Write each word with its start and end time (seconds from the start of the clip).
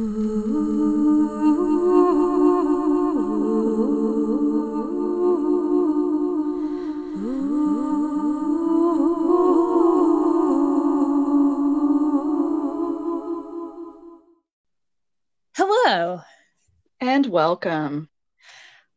And 17.01 17.27
welcome. 17.27 18.09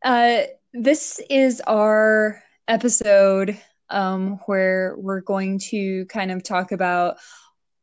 Uh, 0.03 0.41
this 0.73 1.21
is 1.29 1.61
our 1.67 2.41
episode 2.67 3.55
um, 3.91 4.39
where 4.47 4.95
we're 4.97 5.21
going 5.21 5.59
to 5.59 6.07
kind 6.07 6.31
of 6.31 6.41
talk 6.43 6.71
about 6.71 7.17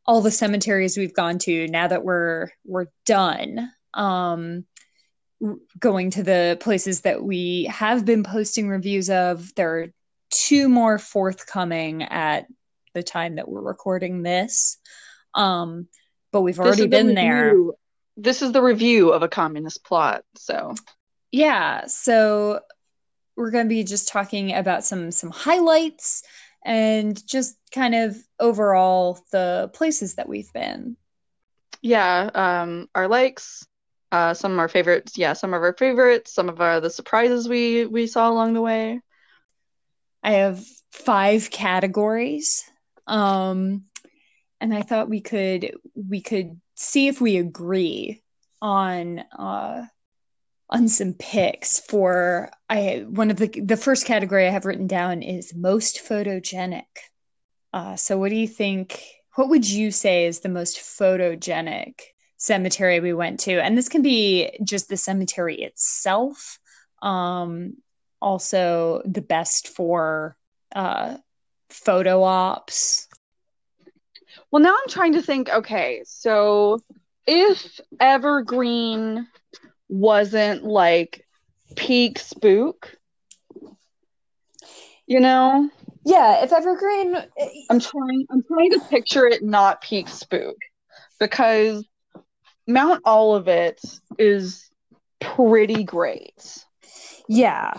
all 0.09 0.23
the 0.23 0.31
cemeteries 0.31 0.97
we've 0.97 1.13
gone 1.13 1.39
to 1.39 1.69
now 1.69 1.87
that 1.87 2.03
we're 2.03 2.49
we're 2.65 2.87
done 3.05 3.71
um, 3.93 4.65
going 5.79 6.11
to 6.11 6.23
the 6.23 6.57
places 6.61 7.03
that 7.03 7.23
we 7.23 7.65
have 7.65 8.07
been 8.07 8.25
posting 8.25 8.71
reviews 8.71 9.11
of. 9.11 9.55
There 9.55 9.79
are 9.79 9.87
two 10.31 10.71
more 10.71 10.99
forthcoming 10.99 12.03
at 12.05 12.47
the 12.95 13.03
time 13.03 13.37
that 13.37 13.49
we're 13.49 13.61
recording 13.61 14.23
this, 14.23 14.79
um, 15.35 15.87
but 16.33 16.41
we've 16.41 16.59
already 16.59 16.87
been 16.87 17.15
there. 17.15 17.55
This 18.17 18.41
is 18.41 18.53
the 18.53 18.63
review 18.63 19.11
of 19.11 19.23
a 19.23 19.29
communist 19.29 19.85
plot. 19.85 20.25
So 20.37 20.75
yeah, 21.31 21.87
so 21.87 22.61
we're 23.37 23.51
going 23.51 23.67
to 23.67 23.69
be 23.69 23.85
just 23.85 24.09
talking 24.09 24.55
about 24.55 24.85
some 24.85 25.11
some 25.11 25.31
highlights 25.31 26.23
and 26.65 27.27
just 27.27 27.57
kind 27.73 27.95
of 27.95 28.17
overall 28.39 29.21
the 29.33 29.71
places 29.73 30.15
that 30.15 30.29
we've 30.29 30.53
been. 30.53 30.97
Yeah, 31.81 32.31
um, 32.35 32.89
our 32.95 33.09
likes, 33.09 33.67
uh, 34.11 34.35
some 34.35 34.53
of 34.53 34.59
our 34.59 34.69
favorites. 34.69 35.17
Yeah, 35.17 35.35
some 35.35 35.55
of 35.55 35.63
our 35.63 35.75
favorites. 35.75 36.33
Some 36.33 36.49
of 36.49 36.61
our 36.61 36.81
the 36.81 36.91
surprises 36.91 37.49
we 37.49 37.87
we 37.87 38.07
saw 38.07 38.29
along 38.29 38.55
the 38.55 38.63
way. 38.63 39.01
I 40.23 40.33
have 40.33 40.65
five 40.91 41.51
categories, 41.51 42.65
um, 43.07 43.85
and 44.61 44.75
I 44.75 44.83
thought 44.83 45.09
we 45.09 45.21
could 45.21 45.77
we 45.95 46.21
could 46.21 46.61
see 46.75 47.09
if 47.09 47.21
we 47.21 47.37
agree 47.37 48.23
on 48.61 49.21
uh, 49.39 49.83
on 50.71 50.89
some 50.89 51.15
picks 51.15 51.81
for 51.81 52.51
I 52.69 53.05
one 53.09 53.31
of 53.31 53.39
the 53.39 53.49
the 53.49 53.77
first 53.77 54.07
category 54.07 54.47
I 54.47 54.51
have 54.51 54.67
written 54.67 54.87
down 54.87 55.23
is 55.23 55.55
most 55.55 56.03
photogenic. 56.07 56.85
Uh, 57.73 57.97
so 57.97 58.19
what 58.19 58.31
do 58.31 58.37
you 58.37 58.49
think? 58.49 59.03
What 59.35 59.49
would 59.49 59.69
you 59.69 59.91
say 59.91 60.27
is 60.27 60.41
the 60.41 60.49
most 60.49 60.79
photogenic 60.79 62.01
cemetery 62.37 63.01
we 63.01 63.13
went 63.13 63.41
to? 63.41 63.63
And 63.63 63.77
this 63.77 63.89
can 63.89 64.03
be 64.03 64.51
just 64.65 64.89
the 64.89 64.97
cemetery 64.97 65.63
itself. 65.63 66.59
Um, 67.03 67.77
also 68.21 69.03
the 69.05 69.23
best 69.23 69.69
for 69.69 70.37
uh, 70.75 71.17
photo 71.71 72.23
ops. 72.25 73.07
Well, 74.51 74.63
now 74.63 74.75
I'm 74.75 74.89
trying 74.89 75.13
to 75.13 75.23
think. 75.23 75.49
Okay, 75.49 76.03
so 76.05 76.81
if 77.27 77.81
Evergreen 78.01 79.29
wasn't 79.89 80.65
like 80.65 81.25
peak 81.77 82.19
spook. 82.19 82.97
You 85.07 85.21
know? 85.21 85.71
Yeah, 86.05 86.45
if 86.45 86.53
Evergreen 86.53 87.17
I'm 87.71 87.81
trying 87.81 88.27
I'm 88.31 88.43
trying 88.43 88.71
to 88.73 88.81
picture 88.89 89.27
it 89.27 89.43
not 89.43 89.83
peak 89.83 90.09
spook 90.09 90.57
because 91.19 91.85
Mount 92.67 93.03
Olivet 93.07 93.81
is 94.19 94.71
pretty 95.21 95.85
great. 95.85 96.65
Yeah. 97.29 97.75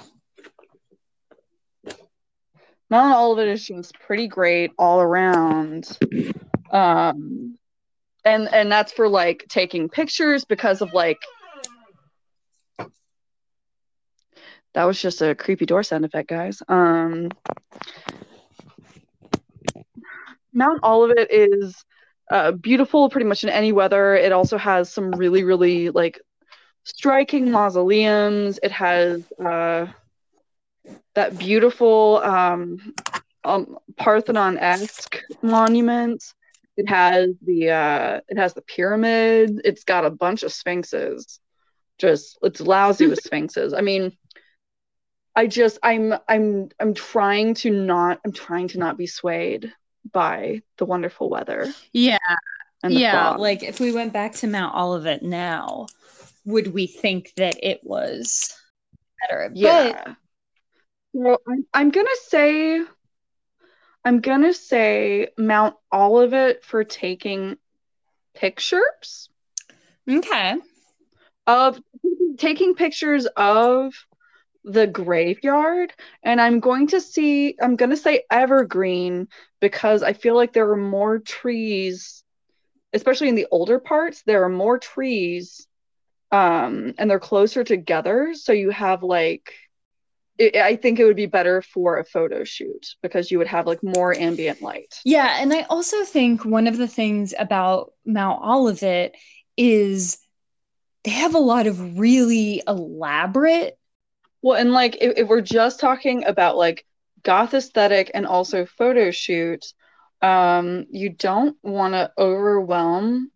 Mount 2.89 3.15
Olivet 3.15 3.47
is 3.47 3.65
just 3.65 3.93
pretty 3.99 4.27
great 4.27 4.71
all 4.77 5.01
around. 5.01 5.97
Um 6.71 7.57
and 8.25 8.53
and 8.53 8.71
that's 8.71 8.91
for 8.91 9.07
like 9.07 9.45
taking 9.49 9.89
pictures 9.89 10.45
because 10.45 10.81
of 10.81 10.93
like 10.93 11.21
that 14.79 14.85
was 14.85 15.01
just 15.01 15.21
a 15.21 15.35
creepy 15.35 15.65
door 15.65 15.83
sound 15.83 16.05
effect, 16.05 16.29
guys. 16.29 16.63
Um, 16.69 17.31
Mount 20.53 20.81
Olivet 20.85 21.27
is 21.29 21.83
uh, 22.31 22.53
beautiful 22.53 23.09
pretty 23.09 23.25
much 23.25 23.43
in 23.43 23.49
any 23.49 23.73
weather. 23.73 24.15
It 24.15 24.31
also 24.31 24.57
has 24.57 24.89
some 24.89 25.11
really, 25.11 25.43
really 25.43 25.89
like 25.89 26.21
striking 26.85 27.51
mausoleums. 27.51 28.57
It 28.63 28.71
has 28.71 29.21
uh, 29.37 29.87
that 31.13 31.37
beautiful 31.37 32.21
um, 32.23 32.93
um, 33.43 33.79
Parthenon-esque 33.97 35.19
monument. 35.41 36.23
It 36.77 36.87
has 36.87 37.31
the 37.45 37.71
uh, 37.71 38.21
it 38.29 38.37
has 38.37 38.53
the 38.53 38.61
pyramid. 38.61 39.59
It's 39.65 39.83
got 39.83 40.05
a 40.05 40.09
bunch 40.09 40.43
of 40.43 40.53
sphinxes. 40.53 41.41
Just 41.97 42.37
it's 42.43 42.61
lousy 42.61 43.07
with 43.07 43.19
sphinxes. 43.23 43.73
I 43.73 43.81
mean, 43.81 44.13
I 45.35 45.47
just 45.47 45.79
I'm 45.83 46.13
I'm 46.27 46.69
I'm 46.79 46.93
trying 46.93 47.53
to 47.55 47.69
not 47.69 48.19
I'm 48.25 48.31
trying 48.33 48.67
to 48.69 48.79
not 48.79 48.97
be 48.97 49.07
swayed 49.07 49.73
by 50.11 50.61
the 50.77 50.85
wonderful 50.85 51.29
weather. 51.29 51.71
Yeah. 51.93 52.17
yeah, 52.87 53.31
fog. 53.31 53.39
like 53.39 53.63
if 53.63 53.79
we 53.79 53.91
went 53.91 54.13
back 54.13 54.33
to 54.35 54.47
Mount 54.47 54.75
Olivet 54.75 55.23
now, 55.23 55.87
would 56.45 56.73
we 56.73 56.87
think 56.87 57.33
that 57.35 57.55
it 57.61 57.81
was 57.83 58.55
better? 59.21 59.51
Yeah. 59.53 60.03
But... 60.05 60.15
Well, 61.11 61.37
I'm, 61.47 61.65
I'm 61.73 61.89
gonna 61.89 62.09
say 62.27 62.81
I'm 64.05 64.21
gonna 64.21 64.53
say 64.53 65.29
Mount 65.37 65.75
Olivet 65.93 66.63
for 66.63 66.83
taking 66.83 67.57
pictures. 68.33 69.29
Okay. 70.09 70.55
Of 71.45 71.81
taking 72.37 72.75
pictures 72.75 73.25
of 73.25 73.93
the 74.71 74.87
graveyard 74.87 75.93
and 76.23 76.39
i'm 76.39 76.59
going 76.59 76.87
to 76.87 77.01
see 77.01 77.55
i'm 77.61 77.75
going 77.75 77.89
to 77.89 77.97
say 77.97 78.23
evergreen 78.29 79.27
because 79.59 80.03
i 80.03 80.13
feel 80.13 80.35
like 80.35 80.53
there 80.53 80.69
are 80.69 80.77
more 80.77 81.19
trees 81.19 82.23
especially 82.93 83.29
in 83.29 83.35
the 83.35 83.47
older 83.51 83.79
parts 83.79 84.23
there 84.25 84.43
are 84.43 84.49
more 84.49 84.77
trees 84.77 85.67
um 86.31 86.93
and 86.97 87.09
they're 87.09 87.19
closer 87.19 87.63
together. 87.63 88.33
So 88.35 88.53
you 88.53 88.69
have 88.69 89.01
like 89.03 89.53
it, 90.37 90.55
i 90.55 90.75
think 90.75 90.99
it 90.99 91.05
would 91.05 91.15
be 91.15 91.25
better 91.25 91.61
for 91.61 91.97
a 91.97 92.05
photo 92.05 92.43
shoot 92.43 92.95
because 93.01 93.31
you 93.31 93.39
would 93.39 93.47
have 93.47 93.65
like 93.65 93.81
more 93.83 94.15
ambient 94.15 94.61
light. 94.61 94.93
Yeah 95.03 95.37
and 95.39 95.51
i 95.53 95.61
also 95.63 96.03
think 96.03 96.45
one 96.45 96.67
of 96.67 96.77
the 96.77 96.87
things 96.87 97.33
about 97.37 97.93
mount 98.05 98.43
olivet 98.43 99.15
is 99.57 100.19
they 101.03 101.11
have 101.11 101.33
a 101.33 101.39
lot 101.39 101.65
of 101.65 101.97
really 101.97 102.61
elaborate 102.67 103.78
well, 104.41 104.59
and 104.59 104.71
like 104.71 104.97
if, 105.01 105.17
if 105.17 105.27
we're 105.27 105.41
just 105.41 105.79
talking 105.79 106.25
about 106.25 106.57
like 106.57 106.85
goth 107.23 107.53
aesthetic 107.53 108.11
and 108.13 108.25
also 108.25 108.65
photo 108.65 109.11
shoot, 109.11 109.65
um, 110.21 110.85
you 110.91 111.09
don't 111.09 111.57
want 111.63 111.93
to 111.93 112.11
overwhelm 112.17 113.31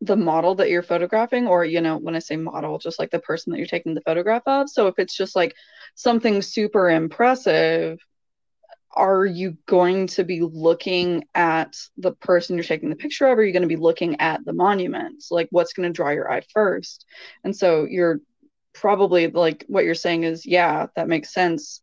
the 0.00 0.16
model 0.16 0.54
that 0.56 0.70
you're 0.70 0.82
photographing, 0.82 1.48
or 1.48 1.64
you 1.64 1.80
know, 1.80 1.96
when 1.96 2.14
I 2.14 2.20
say 2.20 2.36
model, 2.36 2.78
just 2.78 2.98
like 2.98 3.10
the 3.10 3.18
person 3.18 3.52
that 3.52 3.58
you're 3.58 3.66
taking 3.66 3.94
the 3.94 4.00
photograph 4.00 4.42
of. 4.46 4.70
So 4.70 4.86
if 4.86 4.94
it's 4.98 5.16
just 5.16 5.34
like 5.34 5.54
something 5.96 6.40
super 6.42 6.88
impressive, 6.88 7.98
are 8.92 9.24
you 9.24 9.56
going 9.66 10.06
to 10.08 10.24
be 10.24 10.40
looking 10.40 11.24
at 11.34 11.76
the 11.96 12.12
person 12.12 12.56
you're 12.56 12.64
taking 12.64 12.90
the 12.90 12.96
picture 12.96 13.26
of? 13.26 13.38
Or 13.38 13.42
are 13.42 13.44
you 13.44 13.52
going 13.52 13.62
to 13.62 13.68
be 13.68 13.76
looking 13.76 14.20
at 14.20 14.44
the 14.44 14.52
monument? 14.52 15.24
Like, 15.30 15.48
what's 15.50 15.72
going 15.72 15.88
to 15.88 15.92
draw 15.92 16.10
your 16.10 16.30
eye 16.30 16.42
first? 16.52 17.04
And 17.44 17.54
so 17.54 17.86
you're 17.88 18.20
probably 18.80 19.28
like 19.28 19.64
what 19.68 19.84
you're 19.84 19.94
saying 19.94 20.24
is 20.24 20.46
yeah 20.46 20.86
that 20.96 21.08
makes 21.08 21.32
sense. 21.32 21.80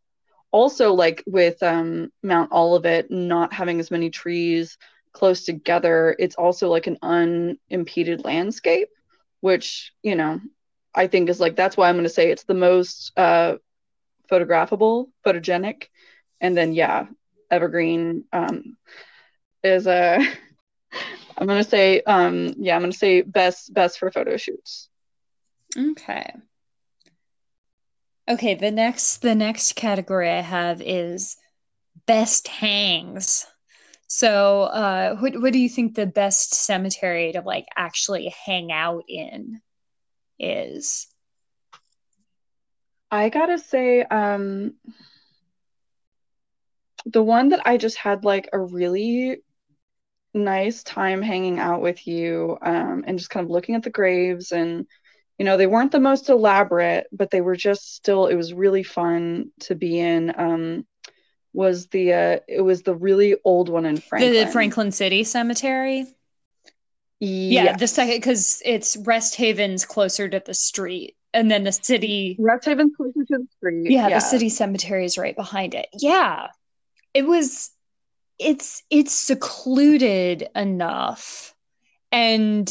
Also 0.52 0.94
like 0.94 1.22
with 1.26 1.62
um 1.62 2.10
mount 2.22 2.50
olivet 2.52 3.10
not 3.10 3.52
having 3.52 3.80
as 3.80 3.90
many 3.90 4.10
trees 4.10 4.78
close 5.12 5.44
together 5.44 6.14
it's 6.18 6.36
also 6.36 6.68
like 6.68 6.86
an 6.86 6.98
unimpeded 7.02 8.24
landscape 8.24 8.88
which 9.40 9.92
you 10.02 10.14
know 10.14 10.40
i 10.94 11.06
think 11.06 11.28
is 11.28 11.40
like 11.40 11.56
that's 11.56 11.76
why 11.76 11.88
i'm 11.88 11.94
going 11.94 12.04
to 12.04 12.10
say 12.10 12.30
it's 12.30 12.44
the 12.44 12.54
most 12.54 13.12
uh 13.16 13.56
photographable 14.30 15.06
photogenic 15.24 15.84
and 16.40 16.56
then 16.56 16.72
yeah 16.74 17.06
evergreen 17.50 18.24
um 18.32 18.76
is 19.62 19.86
a 19.86 20.18
i'm 21.38 21.46
going 21.46 21.62
to 21.62 21.68
say 21.68 22.02
um 22.02 22.54
yeah 22.58 22.74
i'm 22.74 22.82
going 22.82 22.92
to 22.92 22.98
say 22.98 23.22
best 23.22 23.72
best 23.72 23.98
for 23.98 24.10
photo 24.10 24.36
shoots. 24.36 24.88
Okay 25.76 26.32
Okay, 28.28 28.54
the 28.54 28.70
next 28.70 29.22
the 29.22 29.34
next 29.34 29.74
category 29.76 30.30
I 30.30 30.40
have 30.40 30.82
is 30.82 31.36
best 32.06 32.48
hangs. 32.48 33.46
So, 34.08 34.62
uh, 34.64 35.16
what 35.16 35.40
what 35.40 35.52
do 35.52 35.58
you 35.58 35.68
think 35.68 35.94
the 35.94 36.06
best 36.06 36.54
cemetery 36.54 37.32
to 37.32 37.42
like 37.42 37.66
actually 37.76 38.34
hang 38.46 38.72
out 38.72 39.04
in 39.08 39.60
is? 40.38 41.06
I 43.10 43.28
gotta 43.28 43.58
say, 43.58 44.02
um, 44.02 44.74
the 47.06 47.22
one 47.22 47.50
that 47.50 47.60
I 47.66 47.76
just 47.76 47.96
had 47.96 48.24
like 48.24 48.48
a 48.52 48.58
really 48.58 49.42
nice 50.34 50.82
time 50.82 51.22
hanging 51.22 51.58
out 51.58 51.80
with 51.82 52.06
you, 52.06 52.58
um, 52.62 53.04
and 53.06 53.18
just 53.18 53.30
kind 53.30 53.44
of 53.44 53.50
looking 53.50 53.74
at 53.74 53.82
the 53.82 53.90
graves 53.90 54.52
and 54.52 54.86
you 55.38 55.44
know 55.44 55.56
they 55.56 55.66
weren't 55.66 55.92
the 55.92 56.00
most 56.00 56.28
elaborate, 56.28 57.06
but 57.12 57.30
they 57.30 57.40
were 57.40 57.56
just 57.56 57.94
still. 57.94 58.26
It 58.26 58.36
was 58.36 58.52
really 58.52 58.82
fun 58.82 59.50
to 59.60 59.74
be 59.74 59.98
in. 59.98 60.32
Um, 60.38 60.86
was 61.52 61.88
the 61.88 62.12
uh, 62.12 62.38
it 62.48 62.62
was 62.62 62.82
the 62.82 62.94
really 62.94 63.36
old 63.44 63.68
one 63.68 63.86
in 63.86 63.96
Franklin, 63.96 64.44
The 64.44 64.50
Franklin 64.50 64.92
City 64.92 65.24
Cemetery. 65.24 66.06
Yeah, 67.18 67.76
the 67.76 67.86
second 67.86 68.16
because 68.16 68.60
it's 68.64 68.96
Rest 68.98 69.36
Haven's 69.36 69.86
closer 69.86 70.28
to 70.28 70.42
the 70.44 70.52
street, 70.52 71.16
and 71.32 71.50
then 71.50 71.64
the 71.64 71.72
city. 71.72 72.36
Rest 72.38 72.66
Haven's 72.66 72.94
closer 72.94 73.24
to 73.24 73.38
the 73.38 73.46
street. 73.56 73.90
Yeah, 73.90 74.10
the 74.10 74.20
city 74.20 74.50
cemetery 74.50 75.06
is 75.06 75.16
right 75.16 75.34
behind 75.34 75.74
it. 75.74 75.88
Yeah, 75.98 76.48
it 77.14 77.26
was. 77.26 77.70
It's 78.38 78.82
it's 78.90 79.14
secluded 79.14 80.48
enough, 80.54 81.54
and 82.12 82.70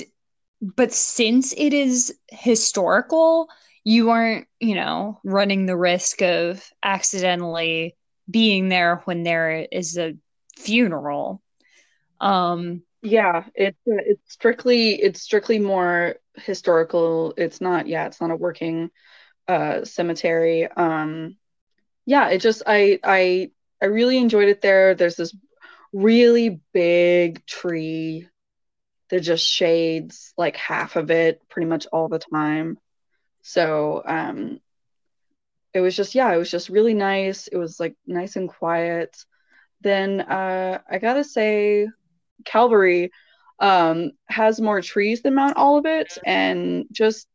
but 0.76 0.94
since 0.94 1.54
it 1.58 1.74
is 1.74 2.16
historical, 2.30 3.48
you 3.84 4.10
aren't 4.10 4.48
you 4.60 4.76
know 4.76 5.20
running 5.24 5.66
the 5.66 5.78
risk 5.78 6.22
of 6.22 6.64
accidentally 6.84 7.96
being 8.30 8.70
there 8.70 9.02
when 9.06 9.24
there 9.24 9.68
is 9.72 9.98
a 9.98 10.14
funeral. 10.58 11.42
Um, 12.22 12.84
Yeah, 13.02 13.44
it's 13.56 13.78
uh, 13.88 14.02
it's 14.06 14.32
strictly 14.34 14.96
it's 15.02 15.22
strictly 15.22 15.60
more 15.60 16.16
historical. 16.36 17.34
It's 17.38 17.62
not 17.62 17.88
yeah, 17.88 18.08
it's 18.08 18.22
not 18.22 18.32
a 18.32 18.36
working 18.36 18.90
uh 19.48 19.86
cemetery. 19.86 20.68
Um 20.68 21.38
yeah, 22.06 22.30
it 22.30 22.40
just 22.40 22.64
I 22.68 23.00
I 23.04 23.52
I 23.82 23.86
really 23.88 24.18
enjoyed 24.18 24.50
it 24.50 24.62
there. 24.62 24.96
There's 24.96 25.16
this 25.18 25.36
really 25.94 26.62
big 26.74 27.46
tree 27.46 28.28
that 29.10 29.22
just 29.22 29.46
shades 29.46 30.34
like 30.38 30.58
half 30.58 30.96
of 30.96 31.12
it 31.12 31.42
pretty 31.50 31.68
much 31.68 31.88
all 31.92 32.08
the 32.10 32.20
time. 32.20 32.78
So 33.44 34.02
um 34.06 34.60
it 35.74 35.82
was 35.82 35.96
just 35.96 36.16
yeah, 36.16 36.34
it 36.34 36.38
was 36.38 36.52
just 36.52 36.70
really 36.70 36.94
nice. 36.94 37.48
It 37.48 37.58
was 37.58 37.80
like 37.80 37.96
nice 38.08 38.36
and 38.36 38.50
quiet. 38.50 39.16
Then 39.82 40.22
uh 40.22 40.80
I 40.90 41.00
gotta 41.00 41.24
say 41.24 41.88
Calvary 42.46 43.12
um, 43.60 44.12
has 44.28 44.62
more 44.62 44.82
trees 44.82 45.22
than 45.22 45.36
Mount 45.36 45.58
Olivet, 45.58 46.18
and 46.26 46.86
just 46.92 47.28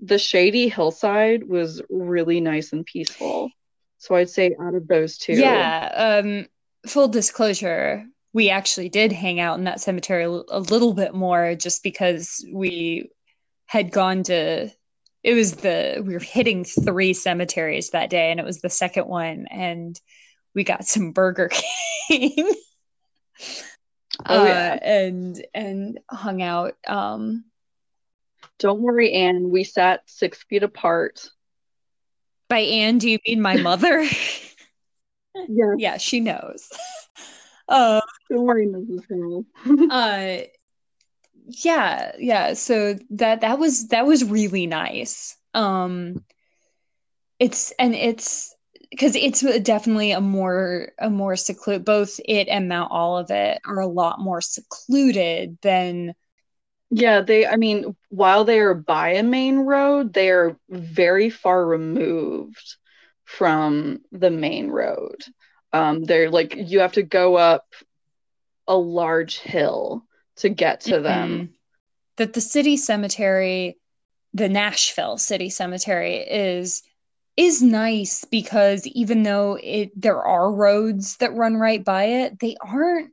the 0.00 0.18
shady 0.18 0.68
hillside 0.68 1.44
was 1.48 1.82
really 1.90 2.40
nice 2.40 2.72
and 2.72 2.84
peaceful. 2.86 3.50
So 3.98 4.14
I'd 4.16 4.30
say 4.30 4.54
out 4.60 4.74
of 4.74 4.88
those 4.88 5.18
two, 5.18 5.34
Yeah, 5.34 6.20
um, 6.22 6.46
full 6.86 7.08
disclosure, 7.08 8.06
we 8.38 8.50
actually 8.50 8.88
did 8.88 9.10
hang 9.10 9.40
out 9.40 9.58
in 9.58 9.64
that 9.64 9.80
cemetery 9.80 10.22
a 10.22 10.60
little 10.60 10.94
bit 10.94 11.12
more 11.12 11.56
just 11.56 11.82
because 11.82 12.46
we 12.52 13.10
had 13.66 13.90
gone 13.90 14.22
to 14.22 14.70
it 15.24 15.34
was 15.34 15.54
the 15.56 16.00
we 16.06 16.14
were 16.14 16.20
hitting 16.20 16.62
three 16.62 17.12
cemeteries 17.12 17.90
that 17.90 18.10
day 18.10 18.30
and 18.30 18.38
it 18.38 18.46
was 18.46 18.60
the 18.60 18.70
second 18.70 19.08
one 19.08 19.48
and 19.50 20.00
we 20.54 20.62
got 20.62 20.84
some 20.84 21.10
Burger 21.10 21.50
King. 22.08 22.54
Oh, 24.24 24.42
uh, 24.42 24.44
yeah. 24.44 24.78
and 24.88 25.44
and 25.52 25.98
hung 26.08 26.40
out 26.40 26.76
um 26.86 27.44
don't 28.60 28.80
worry, 28.80 29.14
Anne. 29.14 29.50
We 29.50 29.64
sat 29.64 30.02
six 30.06 30.44
feet 30.44 30.62
apart. 30.62 31.28
by 32.48 32.60
Anne 32.60 32.98
do 32.98 33.10
you 33.10 33.18
mean 33.26 33.42
my 33.42 33.56
mother? 33.56 34.06
Yeah, 35.48 35.74
yeah, 35.78 35.96
she 35.98 36.18
knows. 36.18 36.68
Uh 37.68 38.00
don't 38.30 38.44
worry, 38.44 38.66
Mrs. 38.66 39.04
Hill. 39.08 39.44
uh 39.90 40.38
yeah 41.64 42.12
yeah 42.18 42.52
so 42.54 42.94
that 43.10 43.40
that 43.40 43.58
was 43.58 43.88
that 43.88 44.06
was 44.06 44.24
really 44.24 44.66
nice 44.66 45.36
um 45.54 46.22
it's 47.38 47.72
and 47.78 47.94
it's 47.94 48.54
because 48.90 49.14
it's 49.16 49.40
definitely 49.62 50.12
a 50.12 50.20
more 50.20 50.92
a 50.98 51.10
more 51.10 51.36
secluded 51.36 51.84
both 51.84 52.18
it 52.24 52.48
and 52.48 52.68
mount 52.68 52.90
olivet 52.90 53.60
are 53.66 53.80
a 53.80 53.86
lot 53.86 54.20
more 54.20 54.40
secluded 54.40 55.58
than 55.62 56.14
Yeah, 56.90 57.22
they, 57.22 57.46
I 57.46 57.56
mean, 57.56 57.96
while 58.10 58.44
they 58.44 58.60
are 58.60 58.74
by 58.74 59.10
a 59.14 59.22
main 59.24 59.58
road, 59.60 60.14
they 60.14 60.30
are 60.30 60.56
very 60.70 61.30
far 61.30 61.66
removed 61.66 62.76
from 63.24 64.00
the 64.12 64.30
main 64.30 64.68
road. 64.70 65.22
Um, 65.72 66.04
they're 66.04 66.30
like, 66.30 66.54
you 66.56 66.80
have 66.80 66.92
to 66.92 67.02
go 67.02 67.36
up 67.36 67.66
a 68.66 68.76
large 68.76 69.38
hill 69.38 70.04
to 70.36 70.48
get 70.48 70.80
to 70.82 71.00
them. 71.00 71.30
Mhm. 71.30 71.48
that 72.16 72.32
the 72.32 72.40
city 72.40 72.76
cemetery 72.76 73.78
the 74.34 74.48
nashville 74.48 75.16
city 75.16 75.48
cemetery 75.48 76.16
is 76.16 76.82
is 77.36 77.62
nice 77.62 78.24
because 78.24 78.86
even 78.88 79.22
though 79.22 79.58
it 79.62 79.90
there 79.98 80.20
are 80.22 80.52
roads 80.52 81.16
that 81.18 81.32
run 81.34 81.56
right 81.56 81.84
by 81.84 82.04
it 82.04 82.38
they 82.40 82.56
aren't 82.60 83.12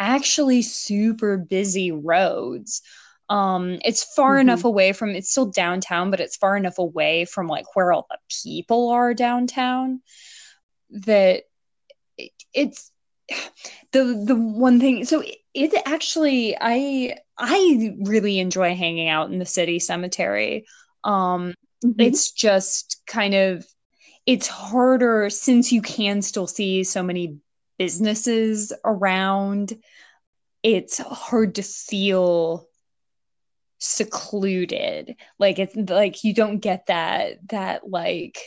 actually 0.00 0.62
super 0.62 1.36
busy 1.36 1.92
roads 1.92 2.82
um 3.28 3.78
it's 3.84 4.02
far 4.14 4.36
Mhm. 4.36 4.40
enough 4.40 4.64
away 4.64 4.92
from 4.92 5.10
it's 5.10 5.30
still 5.30 5.46
downtown 5.46 6.10
but 6.10 6.20
it's 6.20 6.36
far 6.36 6.56
enough 6.56 6.78
away 6.78 7.24
from 7.24 7.46
like 7.46 7.76
where 7.76 7.92
all 7.92 8.06
the 8.10 8.18
people 8.42 8.88
are 8.88 9.14
downtown 9.14 10.00
that 10.90 11.44
it, 12.18 12.32
it's 12.52 12.90
the 13.92 14.22
the 14.26 14.36
one 14.36 14.80
thing 14.80 15.04
so 15.04 15.20
it, 15.20 15.36
it 15.54 15.74
actually 15.86 16.56
i 16.60 17.16
i 17.38 17.96
really 18.02 18.38
enjoy 18.38 18.74
hanging 18.74 19.08
out 19.08 19.30
in 19.30 19.38
the 19.38 19.46
city 19.46 19.78
cemetery. 19.78 20.66
Um 21.04 21.54
Mhm. 21.84 21.94
it's 22.00 22.32
just 22.32 23.00
kind 23.06 23.34
of 23.34 23.64
it's 24.26 24.48
harder 24.48 25.30
since 25.30 25.72
you 25.72 25.80
can 25.82 26.22
still 26.22 26.46
see 26.48 26.84
so 26.84 27.02
many 27.04 27.38
businesses 27.78 28.72
around. 28.84 29.74
It's 30.62 30.98
hard 30.98 31.56
to 31.56 31.62
feel 31.62 32.68
secluded. 33.78 35.16
Like 35.38 35.58
it's 35.58 35.76
like 35.76 36.24
you 36.24 36.34
don't 36.34 36.58
get 36.58 36.86
that 36.86 37.38
that 37.48 37.88
like 37.88 38.38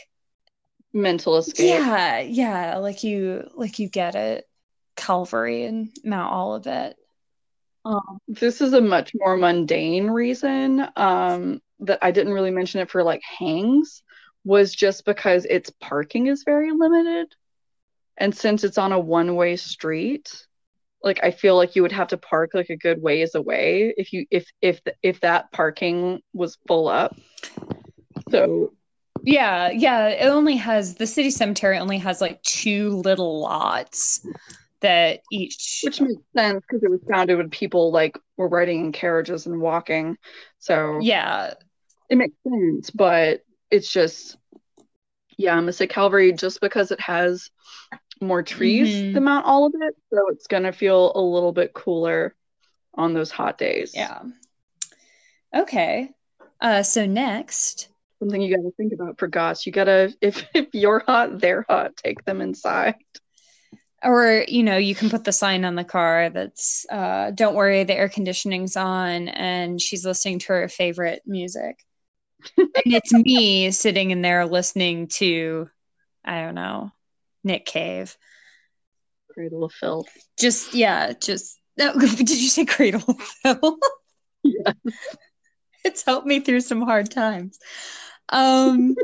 mental 0.92 1.36
escape. 1.38 1.68
yeah 1.68 2.20
yeah 2.20 2.76
like 2.78 3.02
you 3.02 3.48
like 3.54 3.78
you 3.78 3.88
get 3.88 4.14
it 4.14 4.46
calvary 4.96 5.64
and 5.64 5.88
mount 6.04 6.32
olivet 6.32 6.96
um 7.84 8.18
This 8.28 8.60
is 8.60 8.72
a 8.72 8.80
much 8.80 9.12
more 9.14 9.36
mundane 9.36 10.08
reason 10.10 10.86
um, 10.96 11.60
that 11.80 11.98
I 12.02 12.10
didn't 12.10 12.32
really 12.32 12.50
mention 12.50 12.80
it 12.80 12.90
for 12.90 13.02
like 13.02 13.22
hangs 13.38 14.02
was 14.44 14.74
just 14.74 15.04
because 15.04 15.44
its 15.44 15.70
parking 15.80 16.26
is 16.26 16.42
very 16.44 16.70
limited. 16.72 17.34
And 18.16 18.34
since 18.36 18.64
it's 18.64 18.78
on 18.78 18.92
a 18.92 18.98
one-way 18.98 19.56
street, 19.56 20.46
like 21.02 21.20
I 21.24 21.30
feel 21.30 21.56
like 21.56 21.74
you 21.74 21.82
would 21.82 21.92
have 21.92 22.08
to 22.08 22.18
park 22.18 22.50
like 22.54 22.70
a 22.70 22.76
good 22.76 23.02
ways 23.02 23.34
away 23.34 23.94
if 23.96 24.12
you 24.12 24.26
if 24.30 24.46
if 24.60 24.80
if 25.02 25.20
that 25.20 25.50
parking 25.50 26.20
was 26.32 26.58
full 26.68 26.88
up. 26.88 27.16
So 28.30 28.74
Yeah, 29.24 29.70
yeah. 29.70 30.08
It 30.08 30.26
only 30.28 30.56
has 30.56 30.96
the 30.96 31.06
city 31.06 31.30
cemetery 31.30 31.78
only 31.78 31.98
has 31.98 32.20
like 32.20 32.42
two 32.42 32.90
little 32.90 33.40
lots 33.40 34.26
that 34.80 35.20
each 35.30 35.80
which 35.84 36.00
makes 36.00 36.22
sense 36.36 36.62
because 36.68 36.82
it 36.82 36.90
was 36.90 37.00
founded 37.08 37.38
when 37.38 37.50
people 37.50 37.92
like 37.92 38.18
were 38.36 38.48
riding 38.48 38.86
in 38.86 38.92
carriages 38.92 39.46
and 39.46 39.60
walking. 39.60 40.16
So 40.58 40.98
yeah, 41.00 41.54
it 42.08 42.16
makes 42.16 42.34
sense, 42.48 42.90
but 42.90 43.42
it's 43.70 43.90
just 43.90 44.36
yeah, 45.36 45.52
I'm 45.52 45.62
gonna 45.62 45.72
say 45.72 45.86
Calvary 45.86 46.32
just 46.32 46.60
because 46.60 46.90
it 46.90 47.00
has 47.00 47.48
more 48.20 48.42
trees 48.42 48.88
Mhm. 48.88 49.14
than 49.14 49.24
Mount 49.24 49.46
Olivet, 49.46 49.94
so 50.12 50.28
it's 50.28 50.46
gonna 50.46 50.72
feel 50.72 51.12
a 51.14 51.20
little 51.20 51.52
bit 51.52 51.72
cooler 51.72 52.34
on 52.94 53.14
those 53.14 53.30
hot 53.30 53.58
days. 53.58 53.92
yeah. 53.94 54.22
Okay. 55.54 56.10
Uh 56.60 56.82
so 56.82 57.06
next, 57.06 57.88
Something 58.22 58.40
you 58.40 58.56
gotta 58.56 58.70
think 58.76 58.92
about 58.92 59.18
for 59.18 59.26
goths. 59.26 59.66
You 59.66 59.72
gotta 59.72 60.14
if 60.20 60.44
if 60.54 60.68
you're 60.72 61.02
hot, 61.04 61.40
they're 61.40 61.66
hot, 61.68 61.96
take 61.96 62.24
them 62.24 62.40
inside. 62.40 62.94
or 64.04 64.44
you 64.46 64.62
know, 64.62 64.76
you 64.76 64.94
can 64.94 65.10
put 65.10 65.24
the 65.24 65.32
sign 65.32 65.64
on 65.64 65.74
the 65.74 65.82
car 65.82 66.30
that's 66.30 66.86
uh 66.88 67.32
don't 67.32 67.56
worry, 67.56 67.82
the 67.82 67.96
air 67.96 68.08
conditioning's 68.08 68.76
on 68.76 69.26
and 69.26 69.80
she's 69.80 70.06
listening 70.06 70.38
to 70.38 70.52
her 70.52 70.68
favorite 70.68 71.22
music. 71.26 71.84
and 72.56 72.70
it's 72.86 73.12
me 73.12 73.72
sitting 73.72 74.12
in 74.12 74.22
there 74.22 74.46
listening 74.46 75.08
to 75.08 75.68
I 76.24 76.42
don't 76.42 76.54
know, 76.54 76.92
Nick 77.42 77.66
Cave. 77.66 78.16
Cradle 79.34 79.64
of 79.64 79.72
filth. 79.72 80.06
Just 80.38 80.74
yeah, 80.74 81.12
just 81.12 81.58
no, 81.76 81.92
did 81.98 82.30
you 82.30 82.48
say 82.48 82.66
cradle 82.66 83.02
of 83.08 83.20
filth? 83.20 83.80
Yeah. 84.44 84.72
it's 85.84 86.04
helped 86.04 86.26
me 86.26 86.38
through 86.40 86.60
some 86.60 86.82
hard 86.82 87.10
times. 87.10 87.58
Um 88.32 88.96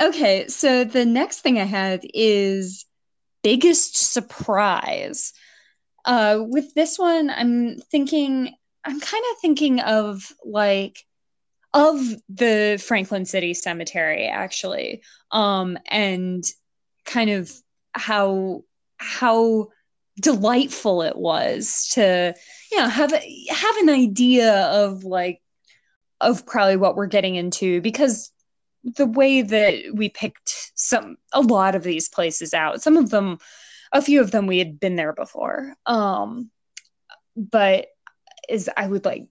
okay, 0.00 0.48
so 0.48 0.84
the 0.84 1.06
next 1.06 1.40
thing 1.40 1.58
I 1.58 1.64
have 1.64 2.00
is 2.12 2.84
biggest 3.42 4.12
surprise. 4.12 5.32
Uh 6.04 6.40
with 6.40 6.74
this 6.74 6.98
one 6.98 7.30
I'm 7.30 7.78
thinking 7.78 8.54
I'm 8.84 9.00
kind 9.00 9.24
of 9.30 9.38
thinking 9.40 9.80
of 9.80 10.32
like 10.44 10.98
of 11.72 11.98
the 12.28 12.82
Franklin 12.84 13.24
City 13.24 13.54
Cemetery 13.54 14.26
actually. 14.26 15.02
Um 15.30 15.78
and 15.86 16.44
kind 17.04 17.30
of 17.30 17.50
how 17.92 18.64
how 18.98 19.68
delightful 20.20 21.02
it 21.02 21.16
was 21.16 21.88
to 21.92 22.34
you 22.70 22.78
know 22.78 22.88
have 22.88 23.12
a, 23.12 23.46
have 23.50 23.76
an 23.78 23.88
idea 23.88 24.66
of 24.66 25.04
like 25.04 25.40
of 26.20 26.46
probably 26.46 26.76
what 26.76 26.96
we're 26.96 27.06
getting 27.06 27.34
into 27.34 27.80
because 27.80 28.31
the 28.84 29.06
way 29.06 29.42
that 29.42 29.74
we 29.94 30.08
picked 30.08 30.72
some 30.74 31.16
a 31.32 31.40
lot 31.40 31.74
of 31.74 31.82
these 31.82 32.08
places 32.08 32.52
out 32.52 32.82
some 32.82 32.96
of 32.96 33.10
them 33.10 33.38
a 33.92 34.02
few 34.02 34.20
of 34.20 34.30
them 34.30 34.46
we 34.46 34.58
had 34.58 34.80
been 34.80 34.96
there 34.96 35.12
before. 35.12 35.74
Um 35.86 36.50
but 37.36 37.86
is 38.48 38.68
i 38.76 38.86
would 38.86 39.04
like 39.04 39.26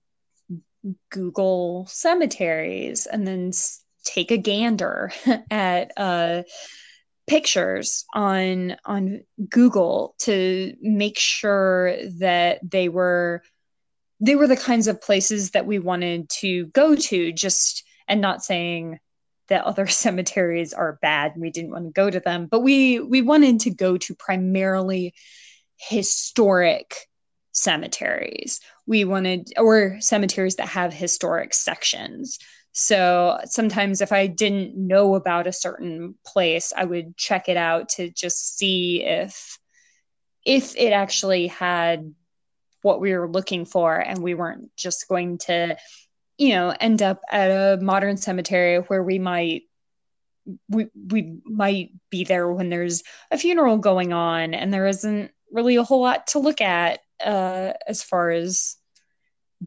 google 1.12 1.86
cemeteries 1.88 3.05
and 3.05 3.27
then 3.27 3.51
take 4.03 4.31
a 4.31 4.38
gander 4.38 5.12
at 5.51 5.91
uh 5.98 6.41
pictures 7.27 8.03
on 8.13 8.75
on 8.84 9.22
Google 9.50 10.15
to 10.20 10.75
make 10.81 11.17
sure 11.17 11.96
that 12.20 12.60
they 12.62 12.89
were 12.89 13.41
they 14.20 14.36
were 14.36 14.48
the 14.48 14.58
kinds 14.58 14.88
of 14.88 15.01
places 15.01 15.51
that 15.51 15.65
we 15.65 15.79
wanted 15.79 16.29
to 16.29 16.65
go 16.67 16.93
to 16.93 17.31
just 17.31 17.84
and 18.08 18.20
not 18.20 18.43
saying 18.43 19.00
that 19.48 19.65
other 19.65 19.88
cemeteries 20.03 20.74
are 20.74 21.00
bad 21.01 21.33
and 21.33 21.41
we 21.41 21.51
didn't 21.51 21.71
want 21.71 21.86
to 21.86 21.91
go 21.91 22.10
to 22.10 22.19
them 22.19 22.48
but 22.50 22.62
we 22.62 23.00
we 23.00 23.21
wanted 23.21 23.60
to 23.60 23.69
go 23.69 23.98
to 23.98 24.15
primarily 24.15 25.13
historic 25.77 27.07
cemeteries. 27.51 28.60
We 28.86 29.03
wanted 29.05 29.51
or 29.57 29.98
cemeteries 30.00 30.55
that 30.55 30.69
have 30.69 30.93
historic 30.93 31.53
sections. 31.53 32.39
So 32.71 33.39
sometimes 33.45 34.01
if 34.01 34.12
I 34.12 34.27
didn't 34.27 34.75
know 34.75 35.15
about 35.15 35.48
a 35.48 35.53
certain 35.53 36.15
place, 36.25 36.71
I 36.75 36.86
would 36.86 37.17
check 37.17 37.50
it 37.50 37.57
out 37.57 37.89
to 37.89 38.10
just 38.10 38.57
see 38.57 39.03
if 39.03 39.57
if 40.45 40.75
it 40.75 40.91
actually 40.91 41.48
had 41.48 42.13
what 42.81 43.00
we 43.00 43.13
were 43.13 43.29
looking 43.29 43.65
for 43.65 43.95
and 43.95 44.19
we 44.19 44.33
weren't 44.33 44.75
just 44.75 45.07
going 45.07 45.38
to 45.38 45.77
you 46.41 46.55
know 46.55 46.74
end 46.79 47.03
up 47.03 47.21
at 47.29 47.51
a 47.51 47.79
modern 47.79 48.17
cemetery 48.17 48.77
where 48.77 49.03
we 49.03 49.19
might 49.19 49.62
we 50.67 50.88
we 50.95 51.38
might 51.45 51.91
be 52.10 52.24
there 52.24 52.51
when 52.51 52.69
there's 52.69 53.03
a 53.29 53.38
funeral 53.38 53.77
going 53.77 54.12
on 54.12 54.55
and 54.55 54.74
there 54.74 54.88
isn't 54.88 55.29
really 55.51 55.75
a 55.75 55.83
whole 55.83 56.01
lot 56.01 56.25
to 56.25 56.39
look 56.39 56.60
at 56.60 57.01
uh, 57.24 57.74
as 57.86 58.01
far 58.01 58.31
as 58.31 58.77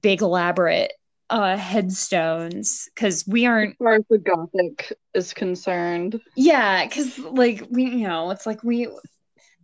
big 0.02 0.20
elaborate 0.20 0.92
uh 1.30 1.56
headstones 1.56 2.88
because 2.92 3.24
we 3.24 3.46
aren't 3.46 3.70
as 3.70 3.76
far 3.78 3.94
as 3.94 4.04
the 4.10 4.18
gothic 4.18 4.92
is 5.14 5.32
concerned. 5.32 6.20
Yeah 6.34 6.84
because 6.84 7.20
like 7.20 7.62
we 7.70 7.84
you 7.84 8.08
know 8.08 8.32
it's 8.32 8.46
like 8.46 8.64
we 8.64 8.88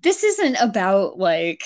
this 0.01 0.23
isn't 0.23 0.57
about 0.61 1.19
like 1.19 1.65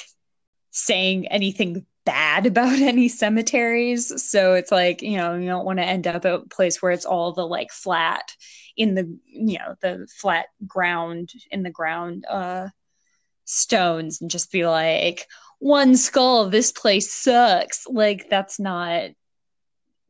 saying 0.71 1.29
anything 1.29 1.85
bad 2.05 2.47
about 2.47 2.79
any 2.79 3.09
cemeteries. 3.09 4.23
So 4.23 4.55
it's 4.55 4.73
like 4.73 5.03
you 5.03 5.17
know 5.17 5.37
you 5.37 5.47
don't 5.47 5.65
want 5.65 5.79
to 5.79 5.85
end 5.85 6.07
up 6.07 6.25
at 6.25 6.35
a 6.35 6.39
place 6.41 6.81
where 6.81 6.93
it's 6.93 7.07
all 7.07 7.33
the 7.33 7.47
like 7.47 7.71
flat 7.73 8.35
in 8.77 8.95
the 8.95 9.19
you 9.27 9.59
know 9.59 9.77
the 9.81 10.07
flat 10.19 10.47
ground 10.67 11.31
in 11.51 11.63
the 11.63 11.71
ground 11.71 12.25
uh 12.29 12.69
stones 13.45 14.21
and 14.21 14.31
just 14.31 14.51
be 14.51 14.67
like 14.67 15.27
one 15.59 15.97
skull 15.97 16.49
this 16.49 16.73
place 16.73 17.13
sucks. 17.13 17.87
Like 17.87 18.29
that's 18.29 18.59
not 18.59 19.11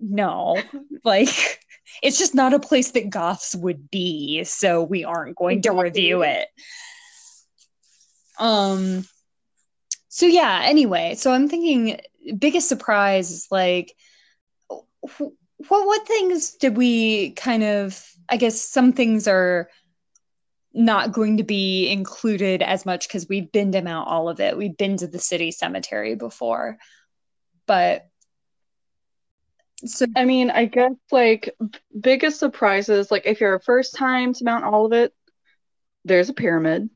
no, 0.00 0.60
like 1.04 1.60
it's 2.02 2.18
just 2.18 2.34
not 2.34 2.54
a 2.54 2.60
place 2.60 2.90
that 2.92 3.10
goths 3.10 3.54
would 3.54 3.90
be, 3.90 4.44
so 4.44 4.82
we 4.82 5.04
aren't 5.04 5.36
going 5.36 5.62
to 5.62 5.72
review 5.72 6.22
it. 6.22 6.48
Um 8.38 9.04
so 10.14 10.26
yeah, 10.26 10.60
anyway, 10.62 11.16
so 11.16 11.32
I'm 11.32 11.48
thinking 11.48 11.98
biggest 12.38 12.68
surprise 12.68 13.32
is 13.32 13.48
like 13.50 13.92
what 15.00 15.32
what 15.58 16.06
things 16.06 16.52
did 16.52 16.76
we 16.76 17.32
kind 17.32 17.64
of 17.64 18.00
I 18.28 18.36
guess 18.36 18.60
some 18.60 18.92
things 18.92 19.26
are 19.26 19.68
not 20.72 21.10
going 21.10 21.38
to 21.38 21.42
be 21.42 21.90
included 21.90 22.62
as 22.62 22.86
much 22.86 23.08
because 23.08 23.28
we've 23.28 23.50
been 23.50 23.72
to 23.72 23.82
Mount 23.82 24.08
Olivet. 24.08 24.56
We've 24.56 24.76
been 24.76 24.98
to 24.98 25.08
the 25.08 25.18
city 25.18 25.50
cemetery 25.50 26.14
before. 26.14 26.78
But 27.66 28.06
so 29.84 30.06
I 30.14 30.26
mean, 30.26 30.48
I 30.48 30.66
guess 30.66 30.92
like 31.10 31.56
biggest 32.00 32.38
surprises, 32.38 33.10
like 33.10 33.26
if 33.26 33.40
you're 33.40 33.56
a 33.56 33.60
first 33.60 33.96
time 33.96 34.32
to 34.34 34.44
Mount 34.44 34.64
Olivet, 34.64 35.12
there's 36.04 36.28
a 36.28 36.34
pyramid. 36.34 36.88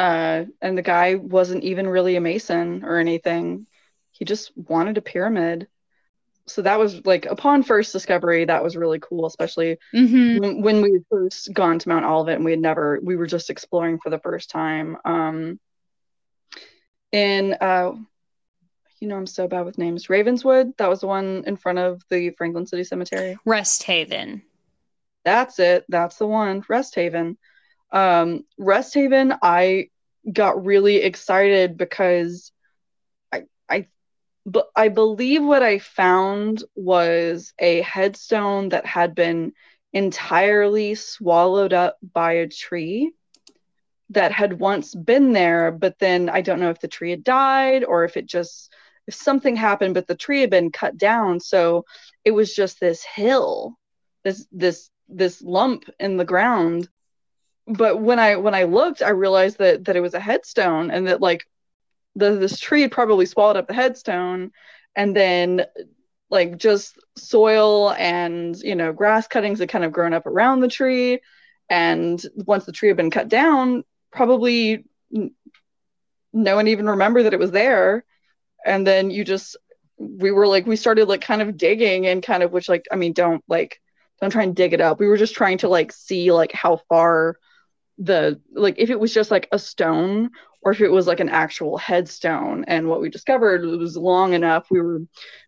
Uh, 0.00 0.46
and 0.62 0.78
the 0.78 0.82
guy 0.82 1.16
wasn't 1.16 1.62
even 1.62 1.86
really 1.86 2.16
a 2.16 2.22
mason 2.22 2.84
or 2.84 2.96
anything. 2.96 3.66
He 4.12 4.24
just 4.24 4.50
wanted 4.56 4.96
a 4.96 5.02
pyramid. 5.02 5.68
So 6.46 6.62
that 6.62 6.78
was 6.78 7.04
like 7.04 7.26
upon 7.26 7.64
first 7.64 7.92
discovery, 7.92 8.46
that 8.46 8.64
was 8.64 8.76
really 8.76 8.98
cool, 8.98 9.26
especially 9.26 9.76
mm-hmm. 9.94 10.38
when, 10.38 10.62
when 10.62 10.80
we 10.80 11.00
first 11.10 11.52
gone 11.52 11.78
to 11.78 11.88
Mount 11.90 12.06
Olivet 12.06 12.36
and 12.36 12.46
we 12.46 12.52
had 12.52 12.60
never, 12.60 12.98
we 13.02 13.14
were 13.14 13.26
just 13.26 13.50
exploring 13.50 13.98
for 14.02 14.08
the 14.08 14.18
first 14.18 14.48
time. 14.48 14.96
Um, 15.04 15.60
in 17.12 17.56
uh, 17.60 17.92
you 19.00 19.08
know 19.08 19.16
I'm 19.16 19.26
so 19.26 19.48
bad 19.48 19.66
with 19.66 19.76
names. 19.76 20.08
Ravenswood, 20.08 20.76
that 20.78 20.88
was 20.88 21.00
the 21.00 21.08
one 21.08 21.44
in 21.46 21.56
front 21.56 21.78
of 21.78 22.02
the 22.08 22.30
Franklin 22.30 22.66
City 22.66 22.84
Cemetery. 22.84 23.36
Rest 23.44 23.82
Haven. 23.82 24.42
That's 25.26 25.58
it. 25.58 25.84
That's 25.90 26.16
the 26.16 26.26
one. 26.26 26.64
Rest 26.70 26.94
Haven. 26.94 27.36
Um, 27.92 28.44
Rest 28.58 28.94
Haven, 28.94 29.34
I 29.42 29.88
got 30.30 30.64
really 30.64 30.96
excited 30.96 31.76
because 31.76 32.52
I 33.32 33.44
I 33.68 33.86
but 34.46 34.68
I 34.76 34.88
believe 34.88 35.42
what 35.44 35.62
I 35.62 35.78
found 35.78 36.64
was 36.74 37.52
a 37.58 37.82
headstone 37.82 38.70
that 38.70 38.86
had 38.86 39.14
been 39.14 39.52
entirely 39.92 40.94
swallowed 40.94 41.72
up 41.72 41.96
by 42.12 42.32
a 42.34 42.48
tree 42.48 43.12
that 44.10 44.32
had 44.32 44.58
once 44.58 44.94
been 44.94 45.32
there, 45.32 45.70
but 45.70 45.98
then 45.98 46.28
I 46.28 46.40
don't 46.40 46.60
know 46.60 46.70
if 46.70 46.80
the 46.80 46.88
tree 46.88 47.10
had 47.10 47.24
died 47.24 47.84
or 47.84 48.04
if 48.04 48.16
it 48.16 48.26
just 48.26 48.72
if 49.06 49.14
something 49.14 49.56
happened 49.56 49.94
but 49.94 50.06
the 50.06 50.16
tree 50.16 50.40
had 50.42 50.50
been 50.50 50.70
cut 50.70 50.96
down. 50.96 51.40
So 51.40 51.84
it 52.24 52.32
was 52.32 52.54
just 52.54 52.80
this 52.80 53.04
hill 53.04 53.76
this 54.24 54.46
this 54.52 54.90
this 55.08 55.42
lump 55.42 55.84
in 55.98 56.16
the 56.16 56.24
ground 56.24 56.88
but 57.66 58.00
when 58.00 58.18
i 58.18 58.36
when 58.36 58.54
i 58.54 58.64
looked 58.64 59.02
i 59.02 59.10
realized 59.10 59.58
that 59.58 59.84
that 59.84 59.96
it 59.96 60.00
was 60.00 60.14
a 60.14 60.20
headstone 60.20 60.90
and 60.90 61.06
that 61.06 61.20
like 61.20 61.46
the 62.16 62.36
this 62.36 62.58
tree 62.58 62.82
had 62.82 62.90
probably 62.90 63.26
swallowed 63.26 63.56
up 63.56 63.68
the 63.68 63.74
headstone 63.74 64.50
and 64.96 65.14
then 65.14 65.64
like 66.30 66.56
just 66.56 66.98
soil 67.16 67.90
and 67.92 68.56
you 68.60 68.74
know 68.74 68.92
grass 68.92 69.26
cuttings 69.26 69.58
had 69.58 69.68
kind 69.68 69.84
of 69.84 69.92
grown 69.92 70.14
up 70.14 70.26
around 70.26 70.60
the 70.60 70.68
tree. 70.68 71.20
And 71.68 72.20
once 72.34 72.64
the 72.64 72.72
tree 72.72 72.88
had 72.88 72.96
been 72.96 73.10
cut 73.10 73.28
down 73.28 73.84
probably 74.10 74.84
no 76.32 76.56
one 76.56 76.68
even 76.68 76.88
remembered 76.88 77.24
that 77.24 77.32
it 77.32 77.38
was 77.38 77.52
there. 77.52 78.04
And 78.64 78.86
then 78.86 79.10
you 79.10 79.24
just 79.24 79.56
we 79.98 80.30
were 80.30 80.46
like 80.46 80.66
we 80.66 80.76
started 80.76 81.08
like 81.08 81.20
kind 81.20 81.42
of 81.42 81.56
digging 81.56 82.06
and 82.06 82.22
kind 82.22 82.42
of 82.42 82.52
which 82.52 82.70
like 82.70 82.86
i 82.90 82.96
mean 82.96 83.12
don't 83.12 83.44
like 83.48 83.80
don't 84.20 84.30
try 84.30 84.42
and 84.42 84.56
dig 84.56 84.72
it 84.72 84.80
up. 84.80 85.00
We 85.00 85.08
were 85.08 85.16
just 85.16 85.34
trying 85.34 85.58
to 85.58 85.68
like 85.68 85.92
see 85.92 86.30
like 86.32 86.52
how 86.52 86.80
far 86.88 87.36
the 88.00 88.40
like 88.52 88.74
if 88.78 88.90
it 88.90 88.98
was 88.98 89.14
just 89.14 89.30
like 89.30 89.48
a 89.52 89.58
stone 89.58 90.30
or 90.62 90.72
if 90.72 90.80
it 90.80 90.90
was 90.90 91.06
like 91.06 91.20
an 91.20 91.28
actual 91.28 91.78
headstone. 91.78 92.64
And 92.66 92.88
what 92.88 93.00
we 93.00 93.08
discovered 93.08 93.64
was 93.64 93.96
long 93.96 94.32
enough 94.32 94.66
we 94.70 94.80
were 94.80 95.02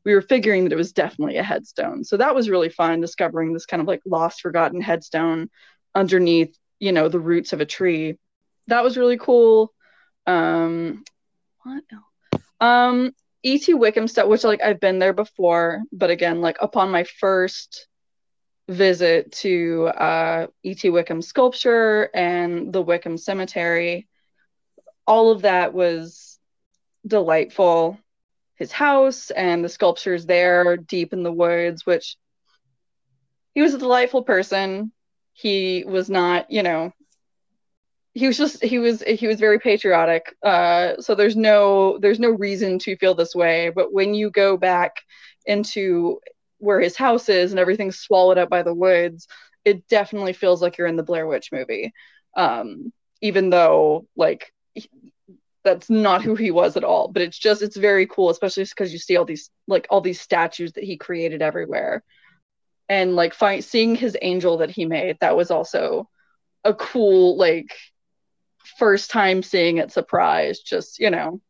we 0.04 0.14
were 0.14 0.22
figuring 0.22 0.64
that 0.64 0.72
it 0.72 0.76
was 0.76 0.92
definitely 0.92 1.38
a 1.38 1.42
headstone. 1.42 2.04
So 2.04 2.16
that 2.18 2.34
was 2.34 2.50
really 2.50 2.68
fun 2.68 3.00
discovering 3.00 3.52
this 3.52 3.66
kind 3.66 3.80
of 3.80 3.88
like 3.88 4.02
lost 4.06 4.42
forgotten 4.42 4.80
headstone 4.80 5.50
underneath 5.94 6.56
you 6.78 6.92
know 6.92 7.08
the 7.08 7.20
roots 7.20 7.52
of 7.52 7.60
a 7.60 7.66
tree. 7.66 8.18
That 8.68 8.84
was 8.84 8.96
really 8.96 9.18
cool. 9.18 9.72
Um 10.26 11.04
what 11.64 11.84
else 11.92 12.02
um, 12.62 13.12
E.T. 13.42 13.74
Wickham 13.74 14.06
stuff, 14.06 14.28
which 14.28 14.44
like 14.44 14.62
I've 14.62 14.78
been 14.78 15.00
there 15.00 15.12
before, 15.12 15.82
but 15.92 16.10
again, 16.10 16.40
like 16.40 16.58
upon 16.60 16.92
my 16.92 17.02
first 17.02 17.88
visit 18.72 19.32
to 19.32 19.86
uh, 19.86 20.46
E.T. 20.62 20.90
Wickham 20.90 21.22
sculpture 21.22 22.10
and 22.14 22.72
the 22.72 22.82
Wickham 22.82 23.18
Cemetery, 23.18 24.08
all 25.06 25.30
of 25.30 25.42
that 25.42 25.74
was 25.74 26.38
delightful. 27.06 27.98
His 28.56 28.72
house 28.72 29.30
and 29.30 29.64
the 29.64 29.68
sculptures 29.68 30.26
there 30.26 30.76
deep 30.76 31.12
in 31.12 31.22
the 31.22 31.32
woods, 31.32 31.84
which 31.84 32.16
he 33.54 33.62
was 33.62 33.74
a 33.74 33.78
delightful 33.78 34.22
person. 34.22 34.92
He 35.32 35.84
was 35.86 36.08
not, 36.08 36.50
you 36.50 36.62
know, 36.62 36.92
he 38.14 38.26
was 38.26 38.36
just 38.36 38.62
he 38.62 38.78
was 38.78 39.02
he 39.02 39.26
was 39.26 39.40
very 39.40 39.58
patriotic. 39.58 40.34
Uh, 40.42 41.00
so 41.00 41.14
there's 41.14 41.36
no 41.36 41.98
there's 41.98 42.20
no 42.20 42.30
reason 42.30 42.78
to 42.80 42.96
feel 42.96 43.14
this 43.14 43.34
way. 43.34 43.70
But 43.74 43.92
when 43.92 44.14
you 44.14 44.30
go 44.30 44.56
back 44.56 44.96
into 45.46 46.20
where 46.62 46.80
his 46.80 46.96
house 46.96 47.28
is 47.28 47.50
and 47.50 47.58
everything's 47.58 47.98
swallowed 47.98 48.38
up 48.38 48.48
by 48.48 48.62
the 48.62 48.74
woods, 48.74 49.26
it 49.64 49.86
definitely 49.88 50.32
feels 50.32 50.62
like 50.62 50.78
you're 50.78 50.86
in 50.86 50.96
the 50.96 51.02
Blair 51.02 51.26
Witch 51.26 51.50
movie. 51.52 51.92
Um, 52.36 52.92
even 53.22 53.50
though 53.50 54.06
like 54.16 54.52
that's 55.64 55.88
not 55.88 56.22
who 56.22 56.34
he 56.34 56.50
was 56.50 56.76
at 56.76 56.84
all 56.84 57.08
but 57.08 57.22
it's 57.22 57.38
just 57.38 57.62
it's 57.62 57.76
very 57.76 58.06
cool 58.06 58.30
especially 58.30 58.64
because 58.64 58.92
you 58.92 58.98
see 58.98 59.16
all 59.16 59.24
these 59.24 59.48
like 59.68 59.86
all 59.90 60.00
these 60.00 60.20
statues 60.20 60.72
that 60.72 60.84
he 60.84 60.96
created 60.96 61.40
everywhere. 61.40 62.02
And 62.88 63.16
like 63.16 63.34
seeing 63.62 63.94
his 63.94 64.18
angel 64.20 64.58
that 64.58 64.70
he 64.70 64.84
made 64.84 65.16
that 65.20 65.36
was 65.36 65.50
also 65.50 66.08
a 66.64 66.74
cool 66.74 67.38
like 67.38 67.74
first 68.78 69.10
time 69.10 69.42
seeing 69.42 69.78
it 69.78 69.92
surprise 69.92 70.58
just 70.58 70.98
you 70.98 71.10
know. 71.10 71.40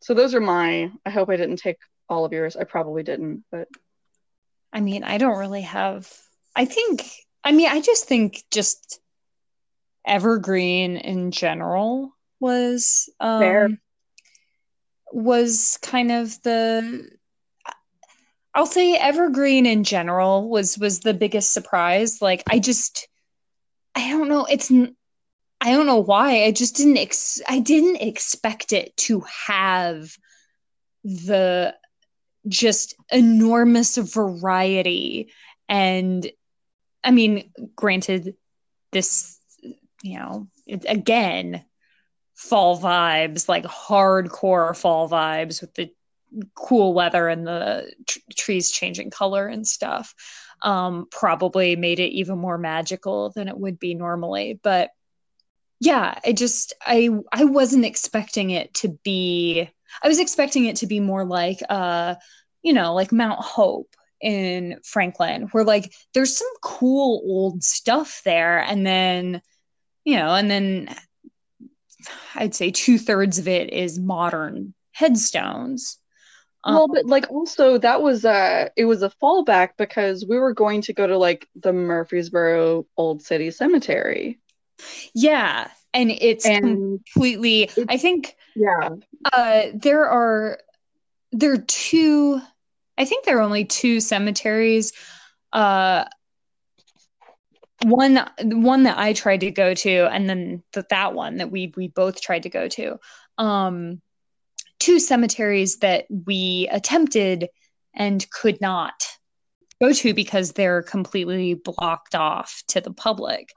So 0.00 0.14
those 0.14 0.34
are 0.34 0.40
my 0.40 0.90
i 1.04 1.10
hope 1.10 1.28
i 1.28 1.36
didn't 1.36 1.56
take 1.56 1.78
all 2.08 2.24
of 2.24 2.32
yours. 2.32 2.56
I 2.56 2.64
probably 2.64 3.02
didn't 3.02 3.44
but 3.50 3.68
i 4.74 4.80
mean 4.80 5.04
i 5.04 5.16
don't 5.16 5.38
really 5.38 5.62
have 5.62 6.12
i 6.54 6.66
think 6.66 7.08
i 7.42 7.52
mean 7.52 7.68
i 7.68 7.80
just 7.80 8.06
think 8.06 8.42
just 8.50 9.00
evergreen 10.06 10.96
in 10.98 11.30
general 11.30 12.10
was 12.40 13.08
um 13.20 13.40
Fair. 13.40 13.68
was 15.12 15.78
kind 15.80 16.12
of 16.12 16.42
the 16.42 17.08
I'll 18.54 18.66
say 18.66 18.94
evergreen 18.94 19.66
in 19.66 19.82
general 19.82 20.48
was 20.48 20.78
was 20.78 21.00
the 21.00 21.14
biggest 21.14 21.52
surprise. 21.52 22.22
Like 22.22 22.42
I 22.48 22.60
just 22.60 23.08
I 23.96 24.10
don't 24.10 24.28
know, 24.28 24.44
it's 24.44 24.70
I 24.70 25.70
don't 25.72 25.86
know 25.86 26.02
why. 26.02 26.44
I 26.44 26.52
just 26.52 26.76
didn't 26.76 26.98
ex- 26.98 27.42
I 27.48 27.58
didn't 27.58 27.96
expect 27.96 28.72
it 28.72 28.96
to 28.98 29.24
have 29.46 30.16
the 31.02 31.74
just 32.48 32.94
enormous 33.10 33.96
variety. 33.96 35.32
And 35.68 36.30
I 37.02 37.10
mean, 37.10 37.50
granted 37.76 38.34
this 38.92 39.38
you 40.02 40.18
know, 40.18 40.48
it, 40.66 40.84
again, 40.86 41.64
fall 42.34 42.78
vibes, 42.78 43.48
like 43.48 43.64
hardcore 43.64 44.76
fall 44.76 45.08
vibes 45.08 45.60
with 45.62 45.72
the 45.74 45.90
cool 46.54 46.92
weather 46.92 47.28
and 47.28 47.46
the 47.46 47.90
t- 48.06 48.20
trees 48.36 48.70
changing 48.70 49.10
color 49.10 49.46
and 49.46 49.66
stuff 49.66 50.14
um, 50.62 51.06
probably 51.10 51.76
made 51.76 52.00
it 52.00 52.10
even 52.10 52.38
more 52.38 52.58
magical 52.58 53.30
than 53.30 53.48
it 53.48 53.56
would 53.56 53.78
be 53.78 53.94
normally. 53.94 54.60
But 54.62 54.90
yeah 55.80 56.18
i 56.24 56.32
just 56.32 56.72
i 56.80 57.10
i 57.32 57.44
wasn't 57.44 57.84
expecting 57.84 58.50
it 58.50 58.72
to 58.74 58.88
be 59.04 59.68
i 60.02 60.08
was 60.08 60.18
expecting 60.18 60.64
it 60.64 60.76
to 60.76 60.86
be 60.86 61.00
more 61.00 61.24
like 61.24 61.58
uh 61.68 62.14
you 62.62 62.72
know 62.72 62.94
like 62.94 63.12
mount 63.12 63.40
hope 63.40 63.94
in 64.20 64.78
franklin 64.82 65.42
where 65.52 65.64
like 65.64 65.92
there's 66.14 66.36
some 66.36 66.48
cool 66.62 67.22
old 67.26 67.62
stuff 67.62 68.22
there. 68.24 68.58
And 68.60 68.86
then 68.86 69.42
you 70.04 70.16
know 70.16 70.34
and 70.34 70.50
then 70.50 70.94
i'd 72.34 72.54
say 72.54 72.70
two-thirds 72.70 73.38
of 73.38 73.48
it 73.48 73.72
is 73.72 73.98
modern 73.98 74.74
headstones. 74.92 75.98
Well, 76.66 76.88
but 76.88 77.04
like 77.04 77.30
also 77.30 77.76
that 77.76 78.00
was 78.00 78.24
uh 78.24 78.70
it 78.76 78.86
was 78.86 79.02
a 79.02 79.12
fallback 79.22 79.70
because 79.76 80.24
we 80.26 80.38
were 80.38 80.54
going 80.54 80.80
to 80.82 80.94
go 80.94 81.06
to 81.06 81.18
like 81.18 81.46
the 81.54 81.74
Murfreesboro 81.74 82.86
Old 82.96 83.20
City 83.20 83.50
Cemetery. 83.50 84.40
Yeah, 85.14 85.68
and 85.92 86.10
it's 86.10 86.46
and 86.46 86.64
completely 86.64 87.64
it's, 87.64 87.78
I 87.90 87.98
think 87.98 88.34
yeah. 88.54 88.90
Uh 89.32 89.62
there 89.74 90.06
are 90.06 90.58
there 91.32 91.52
are 91.52 91.58
two 91.58 92.40
I 92.96 93.04
think 93.04 93.24
there 93.24 93.38
are 93.38 93.42
only 93.42 93.64
two 93.64 94.00
cemeteries 94.00 94.92
uh 95.52 96.04
one 97.84 98.18
one 98.40 98.84
that 98.84 98.98
I 98.98 99.12
tried 99.12 99.40
to 99.40 99.50
go 99.50 99.74
to 99.74 100.08
and 100.10 100.28
then 100.28 100.62
the, 100.72 100.86
that 100.90 101.14
one 101.14 101.36
that 101.36 101.50
we 101.50 101.72
we 101.76 101.88
both 101.88 102.20
tried 102.20 102.44
to 102.44 102.50
go 102.50 102.68
to. 102.68 102.98
Um 103.38 104.00
two 104.78 104.98
cemeteries 104.98 105.78
that 105.78 106.06
we 106.10 106.68
attempted 106.70 107.48
and 107.94 108.28
could 108.30 108.60
not 108.60 108.92
go 109.80 109.92
to 109.92 110.14
because 110.14 110.52
they're 110.52 110.82
completely 110.82 111.54
blocked 111.54 112.14
off 112.14 112.62
to 112.68 112.80
the 112.80 112.92
public. 112.92 113.52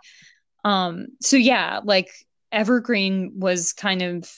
Um, 0.64 1.08
so 1.22 1.38
yeah, 1.38 1.82
like 1.84 2.10
Evergreen 2.52 3.34
was 3.36 3.74
kind 3.74 4.02
of, 4.02 4.32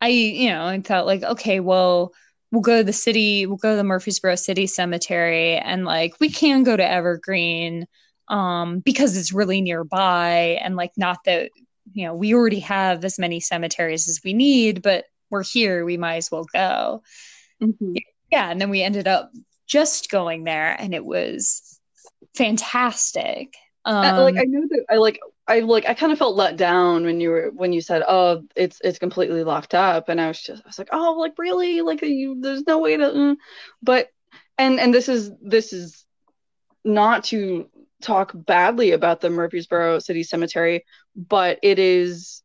I, 0.00 0.08
you 0.08 0.50
know, 0.50 0.64
I 0.64 0.80
thought 0.80 1.06
like, 1.06 1.22
okay, 1.22 1.60
well, 1.60 2.12
we'll 2.50 2.62
go 2.62 2.78
to 2.78 2.84
the 2.84 2.92
city, 2.92 3.46
we'll 3.46 3.56
go 3.56 3.72
to 3.72 3.76
the 3.76 3.84
Murfreesboro 3.84 4.36
City 4.36 4.66
Cemetery, 4.66 5.56
and 5.56 5.84
like 5.84 6.14
we 6.20 6.30
can 6.30 6.62
go 6.62 6.76
to 6.76 6.88
Evergreen 6.88 7.86
um, 8.28 8.80
because 8.80 9.16
it's 9.16 9.32
really 9.32 9.60
nearby, 9.60 10.58
and 10.62 10.76
like 10.76 10.92
not 10.96 11.18
that 11.24 11.50
you 11.92 12.06
know 12.06 12.14
we 12.14 12.34
already 12.34 12.60
have 12.60 13.04
as 13.04 13.18
many 13.18 13.40
cemeteries 13.40 14.08
as 14.08 14.20
we 14.24 14.32
need, 14.32 14.82
but 14.82 15.06
we're 15.30 15.42
here, 15.44 15.84
we 15.84 15.96
might 15.96 16.16
as 16.16 16.30
well 16.30 16.46
go. 16.52 17.02
Mm-hmm. 17.62 17.94
Yeah. 18.30 18.50
And 18.50 18.60
then 18.60 18.70
we 18.70 18.82
ended 18.82 19.08
up 19.08 19.30
just 19.66 20.10
going 20.10 20.44
there 20.44 20.74
and 20.78 20.94
it 20.94 21.04
was 21.04 21.78
fantastic. 22.36 23.54
Um, 23.84 23.96
I, 23.96 24.18
like 24.18 24.36
I 24.36 24.44
know 24.44 24.66
that 24.68 24.84
I 24.90 24.96
like 24.96 25.18
I 25.48 25.60
like 25.60 25.86
I 25.86 25.94
kind 25.94 26.12
of 26.12 26.18
felt 26.18 26.36
let 26.36 26.56
down 26.56 27.04
when 27.04 27.20
you 27.20 27.30
were 27.30 27.50
when 27.54 27.72
you 27.72 27.80
said 27.80 28.02
oh 28.06 28.44
it's 28.54 28.80
it's 28.84 28.98
completely 28.98 29.44
locked 29.44 29.74
up. 29.74 30.08
And 30.08 30.20
I 30.20 30.28
was 30.28 30.40
just 30.40 30.62
I 30.64 30.68
was 30.68 30.78
like 30.78 30.90
oh 30.92 31.16
like 31.18 31.34
really? 31.38 31.80
Like 31.80 32.02
you 32.02 32.40
there's 32.40 32.66
no 32.66 32.78
way 32.78 32.96
to 32.96 33.04
mm. 33.04 33.36
but 33.82 34.10
and 34.58 34.78
and 34.78 34.94
this 34.94 35.08
is 35.08 35.30
this 35.42 35.72
is 35.72 36.04
not 36.84 37.24
to 37.24 37.68
talk 38.02 38.32
badly 38.34 38.92
about 38.92 39.20
the 39.20 39.30
Murfreesboro 39.30 39.98
City 39.98 40.22
Cemetery 40.22 40.84
but 41.16 41.58
it 41.62 41.78
is 41.78 42.42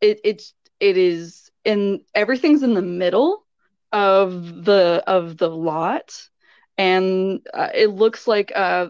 it 0.00 0.20
it's 0.24 0.54
it 0.80 0.96
is 0.96 1.50
in 1.64 2.02
everything's 2.14 2.62
in 2.62 2.74
the 2.74 2.82
middle 2.82 3.44
of 3.92 4.64
the 4.64 5.02
of 5.06 5.36
the 5.36 5.48
lot. 5.48 6.28
And 6.78 7.40
uh, 7.52 7.70
it 7.74 7.88
looks 7.88 8.26
like 8.26 8.52
uh 8.54 8.88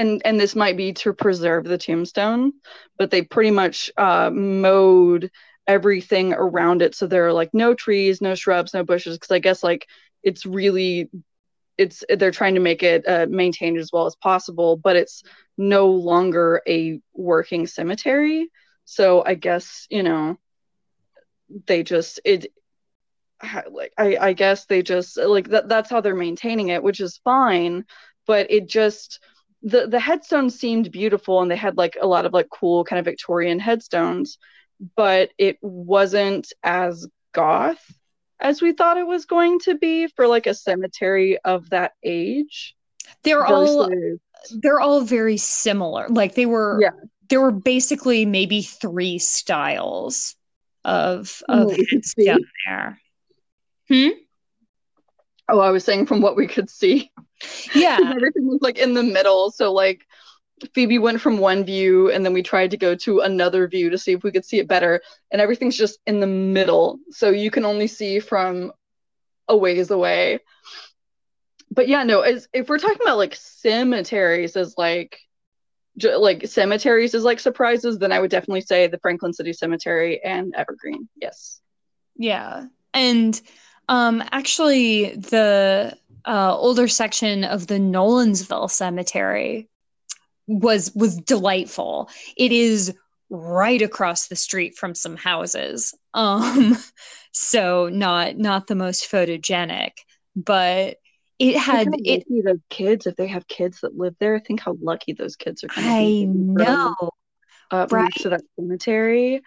and 0.00 0.22
and 0.24 0.40
this 0.40 0.56
might 0.56 0.76
be 0.76 0.92
to 0.94 1.12
preserve 1.12 1.64
the 1.64 1.78
tombstone 1.78 2.52
but 2.98 3.10
they 3.10 3.22
pretty 3.22 3.50
much 3.50 3.90
uh 3.98 4.30
mowed 4.32 5.30
everything 5.66 6.32
around 6.32 6.82
it. 6.82 6.96
So 6.96 7.06
there 7.06 7.28
are 7.28 7.32
like 7.32 7.50
no 7.54 7.74
trees 7.74 8.20
no 8.20 8.34
shrubs 8.34 8.74
no 8.74 8.84
bushes 8.84 9.16
because 9.16 9.30
i 9.30 9.38
guess 9.38 9.62
like 9.62 9.86
it's 10.22 10.46
really 10.46 11.10
it's 11.78 12.04
they're 12.18 12.30
trying 12.32 12.54
to 12.54 12.60
make 12.60 12.82
it 12.82 13.06
uh, 13.08 13.26
maintained 13.28 13.78
as 13.78 13.90
well 13.92 14.06
as 14.06 14.16
possible 14.16 14.76
but 14.76 14.96
it's 14.96 15.22
no 15.58 15.88
longer 15.88 16.62
a 16.68 17.00
working 17.14 17.66
cemetery. 17.66 18.48
So 18.84 19.22
i 19.24 19.34
guess 19.34 19.86
you 19.90 20.02
know 20.02 20.38
they 21.66 21.82
just 21.82 22.20
it 22.24 22.46
like 23.70 23.92
I, 23.98 24.16
I 24.20 24.32
guess 24.34 24.66
they 24.66 24.82
just 24.82 25.16
like 25.16 25.48
that 25.50 25.68
that's 25.68 25.90
how 25.90 26.00
they're 26.00 26.14
maintaining 26.14 26.68
it 26.68 26.82
which 26.82 27.00
is 27.00 27.20
fine 27.24 27.84
but 28.26 28.50
it 28.50 28.68
just 28.68 29.20
the 29.62 29.86
the 29.86 30.00
headstones 30.00 30.58
seemed 30.58 30.90
beautiful 30.90 31.40
and 31.42 31.50
they 31.50 31.56
had 31.56 31.76
like 31.76 31.96
a 32.00 32.06
lot 32.06 32.26
of 32.26 32.32
like 32.32 32.48
cool 32.50 32.84
kind 32.84 32.98
of 32.98 33.04
victorian 33.04 33.58
headstones 33.58 34.38
but 34.96 35.30
it 35.38 35.58
wasn't 35.60 36.52
as 36.62 37.06
goth 37.32 37.84
as 38.40 38.62
we 38.62 38.72
thought 38.72 38.96
it 38.96 39.06
was 39.06 39.26
going 39.26 39.58
to 39.60 39.76
be 39.76 40.06
for 40.06 40.26
like 40.26 40.46
a 40.46 40.54
cemetery 40.54 41.38
of 41.44 41.68
that 41.70 41.92
age 42.02 42.74
they're 43.22 43.46
versus... 43.46 43.68
all 43.68 43.90
they're 44.62 44.80
all 44.80 45.02
very 45.02 45.36
similar 45.36 46.08
like 46.08 46.34
they 46.34 46.46
were 46.46 46.80
yeah 46.80 46.90
there 47.30 47.40
were 47.40 47.52
basically 47.52 48.26
maybe 48.26 48.60
three 48.60 49.18
styles 49.18 50.36
of 50.84 51.42
of 51.48 51.74
down 52.22 52.40
there. 52.66 53.00
Hmm. 53.88 54.08
Oh, 55.48 55.60
I 55.60 55.70
was 55.70 55.84
saying 55.84 56.06
from 56.06 56.20
what 56.20 56.36
we 56.36 56.46
could 56.46 56.68
see. 56.68 57.10
Yeah, 57.74 57.98
everything 58.14 58.46
was 58.46 58.60
like 58.60 58.78
in 58.78 58.94
the 58.94 59.02
middle. 59.02 59.50
So 59.50 59.72
like 59.72 60.06
Phoebe 60.74 60.98
went 60.98 61.20
from 61.20 61.38
one 61.38 61.64
view 61.64 62.10
and 62.10 62.24
then 62.24 62.32
we 62.32 62.42
tried 62.42 62.72
to 62.72 62.76
go 62.76 62.94
to 62.96 63.20
another 63.20 63.66
view 63.66 63.90
to 63.90 63.98
see 63.98 64.12
if 64.12 64.22
we 64.22 64.32
could 64.32 64.44
see 64.44 64.58
it 64.58 64.68
better. 64.68 65.00
And 65.30 65.40
everything's 65.40 65.76
just 65.76 65.98
in 66.06 66.20
the 66.20 66.26
middle. 66.26 66.98
So 67.10 67.30
you 67.30 67.50
can 67.50 67.64
only 67.64 67.86
see 67.86 68.20
from 68.20 68.72
a 69.48 69.56
ways 69.56 69.90
away. 69.90 70.40
But 71.70 71.88
yeah, 71.88 72.02
no, 72.02 72.20
as 72.20 72.48
if 72.52 72.68
we're 72.68 72.78
talking 72.78 73.02
about 73.02 73.18
like 73.18 73.34
cemeteries 73.36 74.56
as 74.56 74.74
like 74.76 75.18
j- 75.96 76.16
like 76.16 76.46
cemeteries 76.46 77.14
as 77.14 77.24
like 77.24 77.40
surprises, 77.40 77.98
then 77.98 78.12
I 78.12 78.18
would 78.18 78.30
definitely 78.30 78.62
say 78.62 78.86
the 78.86 78.98
Franklin 78.98 79.32
City 79.32 79.52
Cemetery 79.52 80.22
and 80.22 80.54
Evergreen. 80.56 81.08
Yes. 81.16 81.60
Yeah. 82.16 82.66
And 82.92 83.40
um 83.88 84.22
actually 84.30 85.14
the 85.14 85.96
uh 86.26 86.56
older 86.56 86.88
section 86.88 87.44
of 87.44 87.66
the 87.66 87.78
Nolensville 87.78 88.70
Cemetery 88.70 89.68
was 90.46 90.92
was 90.94 91.16
delightful. 91.16 92.08
It 92.36 92.52
is 92.52 92.94
right 93.30 93.80
across 93.80 94.26
the 94.26 94.36
street 94.36 94.76
from 94.76 94.94
some 94.94 95.16
houses. 95.16 95.94
Um 96.14 96.76
so 97.32 97.88
not 97.88 98.36
not 98.36 98.66
the 98.66 98.74
most 98.74 99.08
photogenic, 99.10 99.92
but 100.34 100.96
it 101.38 101.56
had 101.56 101.88
it 102.04 102.24
those 102.44 102.58
kids, 102.68 103.06
if 103.06 103.14
they 103.16 103.28
have 103.28 103.46
kids 103.46 103.80
that 103.80 103.96
live 103.96 104.16
there, 104.18 104.40
think 104.40 104.60
how 104.60 104.76
lucky 104.82 105.12
those 105.12 105.36
kids 105.36 105.62
are 105.62 105.68
I 105.76 106.24
know, 106.26 106.94
up 107.70 107.92
right? 107.92 108.04
next 108.04 108.22
to 108.22 108.30
that 108.30 108.42
cemetery. 108.56 109.42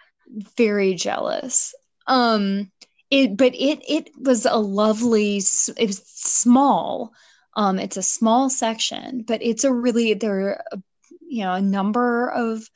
Very 0.56 0.94
jealous. 0.94 1.74
Um 2.06 2.70
it 3.14 3.36
but 3.36 3.54
it 3.54 3.78
it 3.88 4.10
was 4.18 4.44
a 4.44 4.56
lovely 4.56 5.36
it 5.36 5.86
was 5.86 6.02
small. 6.04 7.12
Um 7.54 7.78
it's 7.78 7.96
a 7.96 8.02
small 8.02 8.50
section, 8.50 9.22
but 9.22 9.40
it's 9.40 9.62
a 9.62 9.72
really 9.72 10.14
there 10.14 10.48
are 10.48 10.64
a, 10.72 10.82
you 11.20 11.44
know 11.44 11.52
a 11.52 11.62
number 11.62 12.28
of 12.30 12.68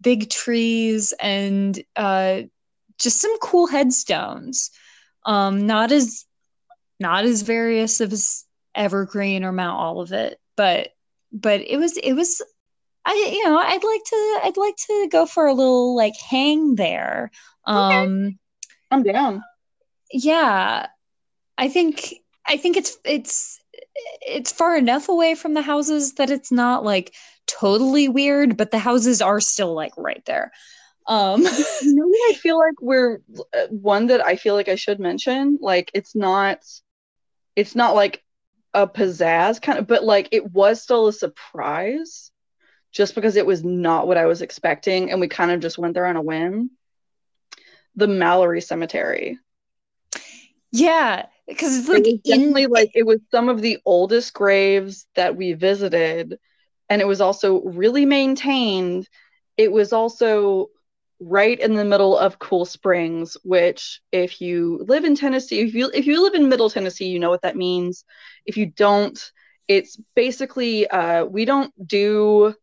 big 0.00 0.30
trees 0.30 1.12
and 1.20 1.82
uh 1.96 2.42
just 2.98 3.20
some 3.20 3.36
cool 3.40 3.66
headstones. 3.66 4.70
Um 5.26 5.66
not 5.66 5.90
as 5.90 6.24
not 7.00 7.24
as 7.24 7.42
various 7.42 8.00
as 8.00 8.44
Evergreen 8.76 9.42
or 9.42 9.50
Mount 9.50 9.80
Olivet, 9.80 10.38
but 10.56 10.90
but 11.32 11.62
it 11.62 11.78
was 11.78 11.96
it 11.96 12.12
was 12.12 12.40
I 13.04 13.32
you 13.32 13.44
know 13.44 13.58
I'd 13.58 13.82
like 13.82 14.04
to 14.04 14.40
I'd 14.44 14.56
like 14.56 14.76
to 14.86 15.08
go 15.10 15.26
for 15.26 15.46
a 15.46 15.54
little 15.54 15.96
like 15.96 16.14
hang 16.30 16.76
there. 16.76 17.32
Okay. 17.66 17.76
Um 17.76 18.38
I'm 18.92 19.02
down. 19.02 19.42
Yeah, 20.12 20.86
I 21.58 21.68
think 21.68 22.14
I 22.46 22.56
think 22.56 22.76
it's 22.76 22.98
it's 23.04 23.60
it's 24.22 24.52
far 24.52 24.76
enough 24.76 25.08
away 25.08 25.34
from 25.34 25.54
the 25.54 25.62
houses 25.62 26.14
that 26.14 26.30
it's 26.30 26.52
not 26.52 26.84
like 26.84 27.14
totally 27.46 28.08
weird, 28.08 28.56
but 28.56 28.70
the 28.70 28.78
houses 28.78 29.22
are 29.22 29.40
still 29.40 29.74
like 29.74 29.92
right 29.96 30.24
there. 30.26 30.52
Um 31.06 31.42
You 31.82 31.94
know 31.94 32.10
I 32.30 32.34
feel 32.34 32.58
like 32.58 32.74
we're 32.80 33.20
uh, 33.54 33.66
one 33.70 34.06
that 34.08 34.24
I 34.24 34.36
feel 34.36 34.54
like 34.54 34.68
I 34.68 34.74
should 34.76 35.00
mention. 35.00 35.58
Like 35.60 35.90
it's 35.94 36.14
not, 36.14 36.64
it's 37.56 37.74
not 37.74 37.94
like 37.94 38.22
a 38.74 38.86
pizzazz 38.86 39.60
kind 39.60 39.78
of, 39.78 39.86
but 39.86 40.04
like 40.04 40.28
it 40.32 40.50
was 40.52 40.82
still 40.82 41.08
a 41.08 41.12
surprise, 41.12 42.30
just 42.92 43.14
because 43.14 43.36
it 43.36 43.46
was 43.46 43.64
not 43.64 44.06
what 44.06 44.16
I 44.16 44.26
was 44.26 44.42
expecting, 44.42 45.10
and 45.10 45.20
we 45.20 45.28
kind 45.28 45.50
of 45.50 45.60
just 45.60 45.78
went 45.78 45.94
there 45.94 46.06
on 46.06 46.16
a 46.16 46.22
whim. 46.22 46.70
The 47.96 48.06
Mallory 48.08 48.60
Cemetery. 48.60 49.38
Yeah, 50.72 51.26
because 51.46 51.78
it's 51.78 51.88
It 51.92 52.04
like 52.04 52.10
in 52.24 52.54
definitely 52.54 52.66
like 52.66 52.90
it 52.94 53.06
was 53.06 53.20
some 53.30 53.48
of 53.48 53.60
the 53.60 53.78
oldest 53.84 54.32
graves 54.32 55.06
that 55.14 55.36
we 55.36 55.52
visited, 55.52 56.38
and 56.88 57.00
it 57.00 57.06
was 57.06 57.20
also 57.20 57.62
really 57.62 58.06
maintained. 58.06 59.08
It 59.56 59.72
was 59.72 59.92
also 59.92 60.68
right 61.20 61.58
in 61.58 61.74
the 61.74 61.84
middle 61.84 62.16
of 62.16 62.38
Cool 62.38 62.64
Springs, 62.64 63.36
which 63.44 64.00
if 64.12 64.40
you 64.40 64.84
live 64.88 65.04
in 65.04 65.16
Tennessee, 65.16 65.60
if 65.60 65.74
you 65.74 65.90
if 65.92 66.06
you 66.06 66.22
live 66.22 66.34
in 66.34 66.48
Middle 66.48 66.70
Tennessee, 66.70 67.06
you 67.06 67.18
know 67.18 67.30
what 67.30 67.42
that 67.42 67.56
means. 67.56 68.04
If 68.46 68.56
you 68.56 68.66
don't, 68.66 69.18
it's 69.68 69.96
basically 70.14 70.88
uh, 70.88 71.24
we 71.24 71.44
don't 71.44 71.72
do 71.86 72.54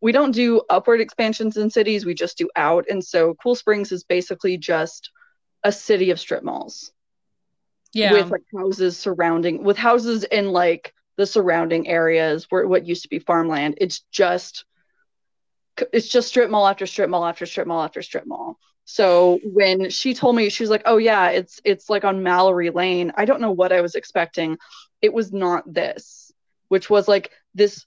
we 0.00 0.12
don't 0.12 0.32
do 0.32 0.62
upward 0.70 1.00
expansions 1.00 1.56
in 1.56 1.70
cities, 1.70 2.04
we 2.06 2.14
just 2.14 2.38
do 2.38 2.48
out. 2.56 2.86
And 2.88 3.04
so 3.04 3.34
Cool 3.42 3.54
Springs 3.54 3.92
is 3.92 4.04
basically 4.04 4.56
just 4.58 5.10
a 5.64 5.72
city 5.72 6.10
of 6.10 6.20
strip 6.20 6.42
malls 6.42 6.92
yeah. 7.94 8.12
with 8.12 8.30
like 8.30 8.44
houses 8.54 8.96
surrounding 8.96 9.62
with 9.64 9.76
houses 9.76 10.24
in 10.24 10.50
like 10.50 10.94
the 11.16 11.26
surrounding 11.26 11.88
areas 11.88 12.46
where 12.50 12.66
what 12.66 12.86
used 12.86 13.02
to 13.02 13.08
be 13.08 13.18
farmland. 13.18 13.78
It's 13.80 14.00
just 14.10 14.64
it's 15.92 16.08
just 16.08 16.28
strip 16.28 16.50
mall 16.50 16.66
after 16.66 16.86
strip 16.86 17.10
mall 17.10 17.24
after 17.24 17.46
strip 17.46 17.66
mall 17.66 17.82
after 17.82 18.02
strip 18.02 18.26
mall. 18.26 18.58
So 18.84 19.40
when 19.44 19.90
she 19.90 20.14
told 20.14 20.36
me 20.36 20.48
she 20.50 20.62
was 20.62 20.70
like 20.70 20.82
oh 20.84 20.98
yeah 20.98 21.30
it's 21.30 21.60
it's 21.64 21.88
like 21.88 22.04
on 22.04 22.22
mallory 22.22 22.70
lane. 22.70 23.12
I 23.16 23.24
don't 23.24 23.40
know 23.40 23.52
what 23.52 23.72
i 23.72 23.80
was 23.80 23.94
expecting. 23.94 24.58
It 25.02 25.12
was 25.12 25.32
not 25.32 25.72
this 25.72 26.24
which 26.68 26.90
was 26.90 27.06
like 27.06 27.30
this 27.54 27.86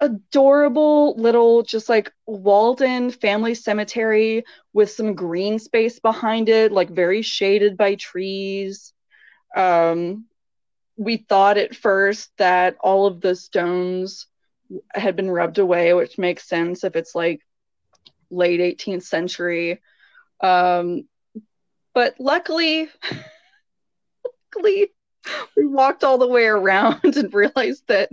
adorable 0.00 1.14
little 1.16 1.62
just 1.62 1.88
like 1.88 2.12
walled-in 2.26 3.10
family 3.10 3.54
cemetery 3.54 4.44
with 4.72 4.90
some 4.90 5.14
green 5.14 5.58
space 5.58 6.00
behind 6.00 6.48
it 6.48 6.72
like 6.72 6.90
very 6.90 7.22
shaded 7.22 7.76
by 7.76 7.94
trees 7.94 8.93
um, 9.54 10.26
we 10.96 11.16
thought 11.16 11.58
at 11.58 11.74
first 11.74 12.30
that 12.38 12.76
all 12.80 13.06
of 13.06 13.20
the 13.20 13.34
stones 13.34 14.26
had 14.94 15.16
been 15.16 15.30
rubbed 15.30 15.58
away, 15.58 15.94
which 15.94 16.18
makes 16.18 16.48
sense 16.48 16.84
if 16.84 16.96
it's 16.96 17.14
like 17.14 17.40
late 18.30 18.60
18th 18.60 19.02
century. 19.02 19.80
Um, 20.40 21.08
but 21.94 22.16
luckily, 22.18 22.88
luckily, 24.54 24.92
we 25.56 25.66
walked 25.66 26.04
all 26.04 26.18
the 26.18 26.28
way 26.28 26.46
around 26.46 27.16
and 27.16 27.32
realized 27.32 27.84
that 27.88 28.10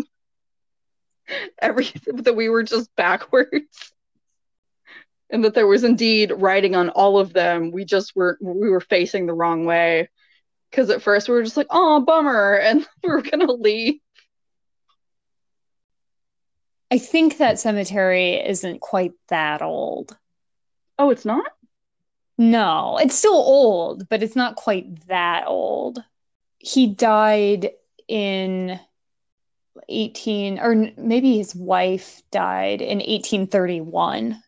every 1.60 1.88
that 2.08 2.36
we 2.36 2.50
were 2.50 2.64
just 2.64 2.94
backwards 2.96 3.94
and 5.30 5.46
that 5.46 5.54
there 5.54 5.68
was 5.68 5.84
indeed 5.84 6.32
writing 6.36 6.76
on 6.76 6.90
all 6.90 7.20
of 7.20 7.32
them 7.32 7.72
we 7.72 7.86
just 7.86 8.16
were 8.16 8.38
we 8.42 8.70
were 8.70 8.82
facing 8.82 9.26
the 9.26 9.34
wrong 9.34 9.66
way 9.66 10.10
because 10.72 10.90
at 10.90 11.02
first 11.02 11.28
we 11.28 11.36
were 11.36 11.44
just 11.44 11.58
like, 11.58 11.68
oh, 11.70 12.00
bummer, 12.00 12.56
and 12.64 12.88
we 13.04 13.10
were 13.10 13.22
gonna 13.22 13.52
leave. 13.52 14.00
I 16.90 16.98
think 16.98 17.38
that 17.38 17.60
cemetery 17.60 18.36
isn't 18.36 18.82
quite 18.82 19.14
that 19.30 19.62
old. 19.62 20.18
Oh, 21.00 21.10
it's 21.10 21.26
not? 21.26 21.46
No, 22.38 22.98
it's 22.98 23.16
still 23.16 23.34
old, 23.34 24.10
but 24.10 24.24
it's 24.24 24.36
not 24.36 24.56
quite 24.56 25.08
that 25.08 25.46
old. 25.48 26.04
He 26.58 26.88
died 26.88 27.70
in 28.08 28.80
18 29.88 30.60
or 30.60 30.92
maybe 30.98 31.38
his 31.38 31.56
wife 31.56 32.22
died 32.32 32.82
in 32.82 32.98
1831. 32.98 34.42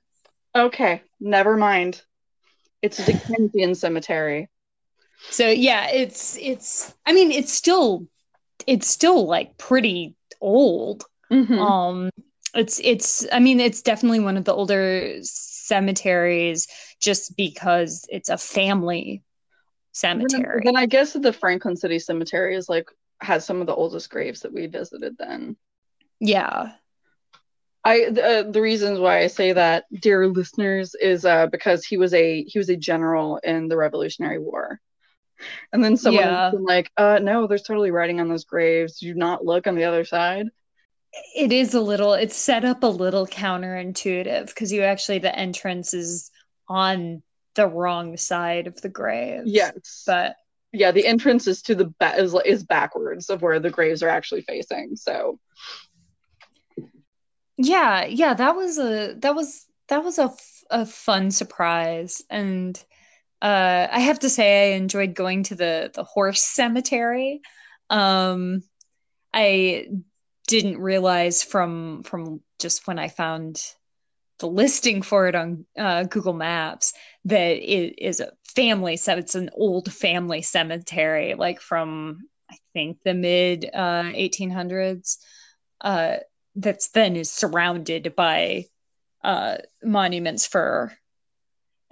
Okay, 0.56 1.02
never 1.20 1.56
mind. 1.56 2.02
It's 2.82 3.00
a 3.00 3.06
Dickensian 3.06 3.76
cemetery. 3.76 4.50
So 5.30 5.48
yeah, 5.50 5.88
it's 5.90 6.38
it's 6.38 6.94
I 7.06 7.14
mean 7.14 7.32
it's 7.32 7.52
still 7.54 8.08
it's 8.68 8.88
still 8.88 9.26
like 9.28 9.58
pretty 9.58 10.16
old. 10.42 11.06
Mhm. 11.32 11.60
Um 11.60 12.10
it's 12.54 12.80
it's 12.84 13.26
I 13.32 13.40
mean 13.40 13.60
it's 13.60 13.82
definitely 13.82 14.20
one 14.20 14.38
of 14.38 14.46
the 14.46 14.54
older 14.54 15.18
cemeteries 15.22 16.68
just 17.02 17.36
because 17.36 18.06
it's 18.10 18.30
a 18.30 18.38
family 18.38 19.24
Then, 20.14 20.46
cemetery. 20.46 20.64
then 20.64 20.76
I 20.76 20.86
guess 20.86 21.14
the 21.14 21.34
Franklin 21.34 21.76
City 21.76 22.00
Cemetery 22.00 22.56
is 22.56 22.70
like 22.70 22.90
has 23.22 23.46
some 23.46 23.62
of 23.62 23.68
the 23.68 23.76
oldest 23.76 24.10
graves 24.10 24.42
that 24.42 24.54
we 24.54 24.68
visited. 24.68 25.16
Then 25.18 25.58
Yeah. 26.20 26.74
I 27.84 28.10
the, 28.10 28.24
uh, 28.24 28.52
the 28.52 28.62
reasons 28.62 29.00
why 29.00 29.20
I 29.20 29.28
say 29.28 29.54
that, 29.54 29.86
dear 29.94 30.28
listeners, 30.28 30.96
is 30.96 31.26
uh, 31.26 31.48
because 31.48 31.86
he 31.86 31.98
was 31.98 32.14
a 32.14 32.44
he 32.44 32.58
was 32.60 32.70
a 32.70 32.78
general 32.78 33.38
in 33.44 33.68
the 33.68 33.78
Revolutionary 33.78 34.40
War. 34.40 34.80
And 35.72 35.84
then 35.84 35.98
someone 35.98 36.24
Yeah. 36.24 36.52
like, 36.54 36.92
uh, 36.98 37.20
no, 37.22 37.48
there's 37.48 37.64
totally 37.64 37.92
writing 37.92 38.20
on 38.20 38.30
those 38.30 38.46
graves. 38.46 39.00
Do 39.00 39.08
you 39.08 39.16
not 39.16 39.46
look 39.46 39.68
on 39.68 39.76
the 39.76 39.86
other 39.86 40.06
side? 40.06 40.48
It 41.36 41.52
is 41.52 41.74
a 41.76 41.82
little 41.82 42.14
it's 42.14 42.36
set 42.36 42.66
up 42.66 42.82
a 42.84 42.88
little 42.88 43.28
counterintuitive 43.28 44.48
because 44.48 44.72
you 44.72 44.82
actually 44.82 45.20
the 45.20 45.36
entrance 45.38 45.94
is 45.94 46.32
on 46.68 47.22
the 47.56 47.68
wrong 47.68 48.18
side 48.18 48.66
of 48.66 48.82
the 48.82 48.90
grave. 48.90 49.44
Yes. 49.46 50.04
But 50.08 50.36
yeah, 50.72 50.90
the 50.92 51.06
entrance 51.06 51.46
is 51.46 51.62
to 51.64 51.76
the 51.76 51.94
ba- 52.00 52.16
is, 52.18 52.36
is 52.46 52.64
backwards 52.64 53.30
of 53.30 53.44
where 53.44 53.60
the 53.60 53.70
graves 53.70 54.02
are 54.02 54.10
actually 54.10 54.42
facing. 54.42 54.96
So 54.96 55.40
yeah, 57.58 58.06
yeah, 58.06 58.34
that 58.34 58.56
was 58.56 58.80
a 58.80 59.14
that 59.20 59.36
was 59.36 59.66
that 59.90 60.04
was 60.04 60.18
a, 60.18 60.24
f- 60.24 60.64
a 60.72 60.86
fun 60.86 61.30
surprise 61.30 62.24
and 62.30 62.84
uh 63.44 63.88
I 63.92 64.00
have 64.00 64.20
to 64.22 64.30
say 64.30 64.74
I 64.74 64.78
enjoyed 64.78 65.16
going 65.16 65.44
to 65.46 65.56
the 65.56 65.92
the 65.94 66.04
horse 66.04 66.44
cemetery. 66.44 67.42
Um 67.90 68.64
I 69.34 69.88
didn't 70.48 70.80
realize 70.80 71.44
from 71.44 72.04
from 72.04 72.42
just 72.60 72.88
when 72.88 73.00
I 73.00 73.10
found 73.10 73.62
the 74.40 74.48
listing 74.48 75.02
for 75.04 75.28
it 75.28 75.36
on 75.36 75.66
uh, 75.78 76.04
Google 76.04 76.34
Maps 76.34 76.94
that 77.26 77.58
it 77.58 78.00
is 78.00 78.20
a 78.20 78.32
family 78.56 78.98
so 78.98 79.18
it's 79.18 79.36
an 79.36 79.50
old 79.56 79.94
family 79.94 80.42
cemetery 80.42 81.36
like 81.36 81.62
from 81.62 82.22
I 82.52 82.58
think 82.74 83.00
the 83.06 83.14
mid 83.14 83.70
uh 83.74 84.12
1800s 84.14 85.18
uh 85.82 86.18
that's 86.56 86.90
then 86.90 87.16
is 87.16 87.32
surrounded 87.32 88.16
by 88.16 88.66
uh, 89.24 89.58
monuments 89.84 90.46
for. 90.46 90.94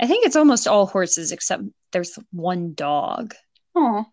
I 0.01 0.07
think 0.07 0.25
it's 0.25 0.35
almost 0.35 0.67
all 0.67 0.87
horses 0.87 1.31
except 1.31 1.63
there's 1.91 2.17
one 2.31 2.73
dog. 2.73 3.35
Oh, 3.75 4.05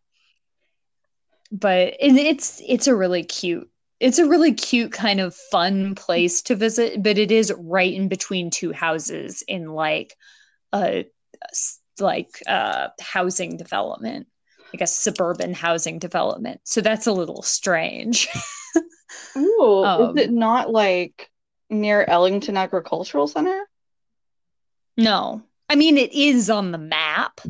but 1.51 1.94
it's 1.98 2.61
it's 2.66 2.87
a 2.87 2.94
really 2.94 3.24
cute 3.24 3.68
it's 4.01 4.18
a 4.18 4.29
really 4.29 4.53
cute 4.53 4.92
kind 4.92 5.18
of 5.18 5.35
fun 5.35 5.94
place 5.94 6.42
to 6.42 6.55
visit 6.55 7.03
but 7.03 7.18
it 7.18 7.33
is 7.33 7.53
right 7.59 7.92
in 7.92 8.09
between 8.09 8.51
two 8.51 8.70
houses 8.72 9.42
in 9.48 9.66
like 9.72 10.14
a 10.74 11.07
like 11.98 12.29
uh 12.46 12.88
housing 13.01 13.57
development 13.57 14.27
like 14.72 14.83
a 14.83 14.87
suburban 14.87 15.55
housing 15.55 15.98
development 15.98 16.61
so 16.64 16.81
that's 16.81 17.07
a 17.07 17.12
little 17.12 17.42
strange 17.42 18.29
Ooh, 19.37 19.83
Um, 19.85 20.18
is 20.18 20.24
it 20.27 20.31
not 20.31 20.70
like 20.70 21.31
near 21.70 22.05
Ellington 22.07 22.57
Agricultural 22.57 23.27
Center? 23.27 23.64
no 24.96 25.42
i 25.68 25.74
mean 25.76 25.96
it 25.96 26.12
is 26.12 26.50
on 26.50 26.72
the 26.72 26.78
map 26.78 27.40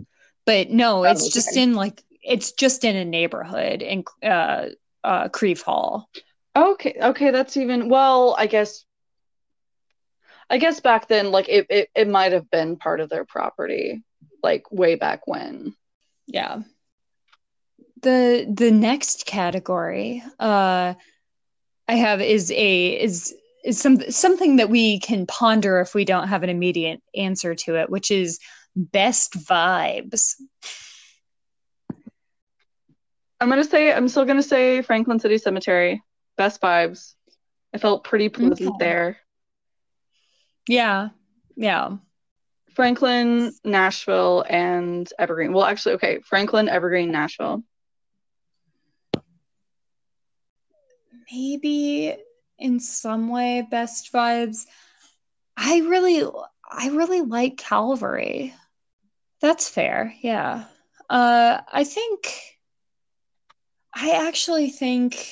but 0.47 0.71
no 0.71 1.05
Oh, 1.05 1.11
it's 1.11 1.29
just 1.29 1.57
in 1.57 1.75
like 1.75 2.03
it's 2.23 2.53
just 2.53 2.85
in 2.85 2.97
a 2.97 3.05
neighborhood 3.05 3.83
in 3.83 4.05
uh 4.23 4.67
uh 5.05 5.29
Crieve 5.29 5.63
Hall. 5.63 6.09
Okay, 6.57 6.97
okay, 7.01 7.31
that's 7.31 7.57
even 7.57 7.89
well, 7.89 8.35
I 8.39 8.47
guess 8.47 8.85
I 10.51 10.59
guess 10.59 10.81
back 10.81 11.09
then 11.09 11.31
like 11.31 11.49
it 11.49 11.67
it, 11.71 11.91
it 11.95 12.09
might 12.09 12.33
have 12.33 12.51
been 12.51 12.77
part 12.77 13.01
of 13.01 13.09
their 13.11 13.25
property, 13.25 14.03
like 14.43 14.71
way 14.71 14.95
back 14.97 15.27
when. 15.27 15.75
Yeah. 16.27 16.63
The 18.03 18.47
the 18.53 18.71
next 18.71 19.27
category 19.27 20.23
uh 20.39 20.95
I 21.89 21.95
have 21.95 22.21
is 22.21 22.51
a 22.51 23.01
is 23.01 23.35
is 23.65 23.81
some 23.81 24.01
something 24.11 24.57
that 24.57 24.71
we 24.71 25.01
can 25.01 25.27
ponder 25.27 25.81
if 25.81 25.95
we 25.95 26.05
don't 26.05 26.29
have 26.29 26.43
an 26.43 26.49
immediate 26.51 27.03
answer 27.15 27.55
to 27.55 27.77
it, 27.77 27.91
which 27.91 28.11
is 28.11 28.39
best 28.77 29.33
vibes. 29.35 30.35
I'm 33.41 33.49
gonna 33.49 33.65
say 33.65 33.93
I'm 33.93 34.09
still 34.09 34.25
gonna 34.25 34.43
say 34.43 34.83
Franklin 34.83 35.21
City 35.21 35.39
Cemetery. 35.39 36.03
Best 36.37 36.61
vibes. 36.61 37.15
I 37.75 37.79
felt 37.79 38.05
pretty 38.05 38.29
pleasant 38.29 38.61
Okay. 38.61 38.79
there. 38.79 39.19
Yeah. 40.69 41.11
Yeah. 41.57 41.97
Franklin, 42.75 43.53
Nashville, 43.65 44.45
and 44.49 45.11
Evergreen. 45.19 45.53
Well, 45.53 45.65
actually, 45.65 45.97
okay, 45.97 46.21
Franklin, 46.25 46.69
Evergreen, 46.69 47.11
Nashville. 47.11 47.65
maybe 51.31 52.17
in 52.59 52.81
some 52.81 53.29
way 53.29 53.67
best 53.71 54.13
vibes 54.13 54.67
i 55.57 55.79
really 55.81 56.25
i 56.71 56.89
really 56.89 57.21
like 57.21 57.57
calvary 57.57 58.55
that's 59.41 59.69
fair 59.69 60.15
yeah 60.23 60.65
uh 61.11 61.61
i 61.73 61.85
think 61.85 62.29
i 63.95 64.11
actually 64.29 64.71
think 64.71 65.27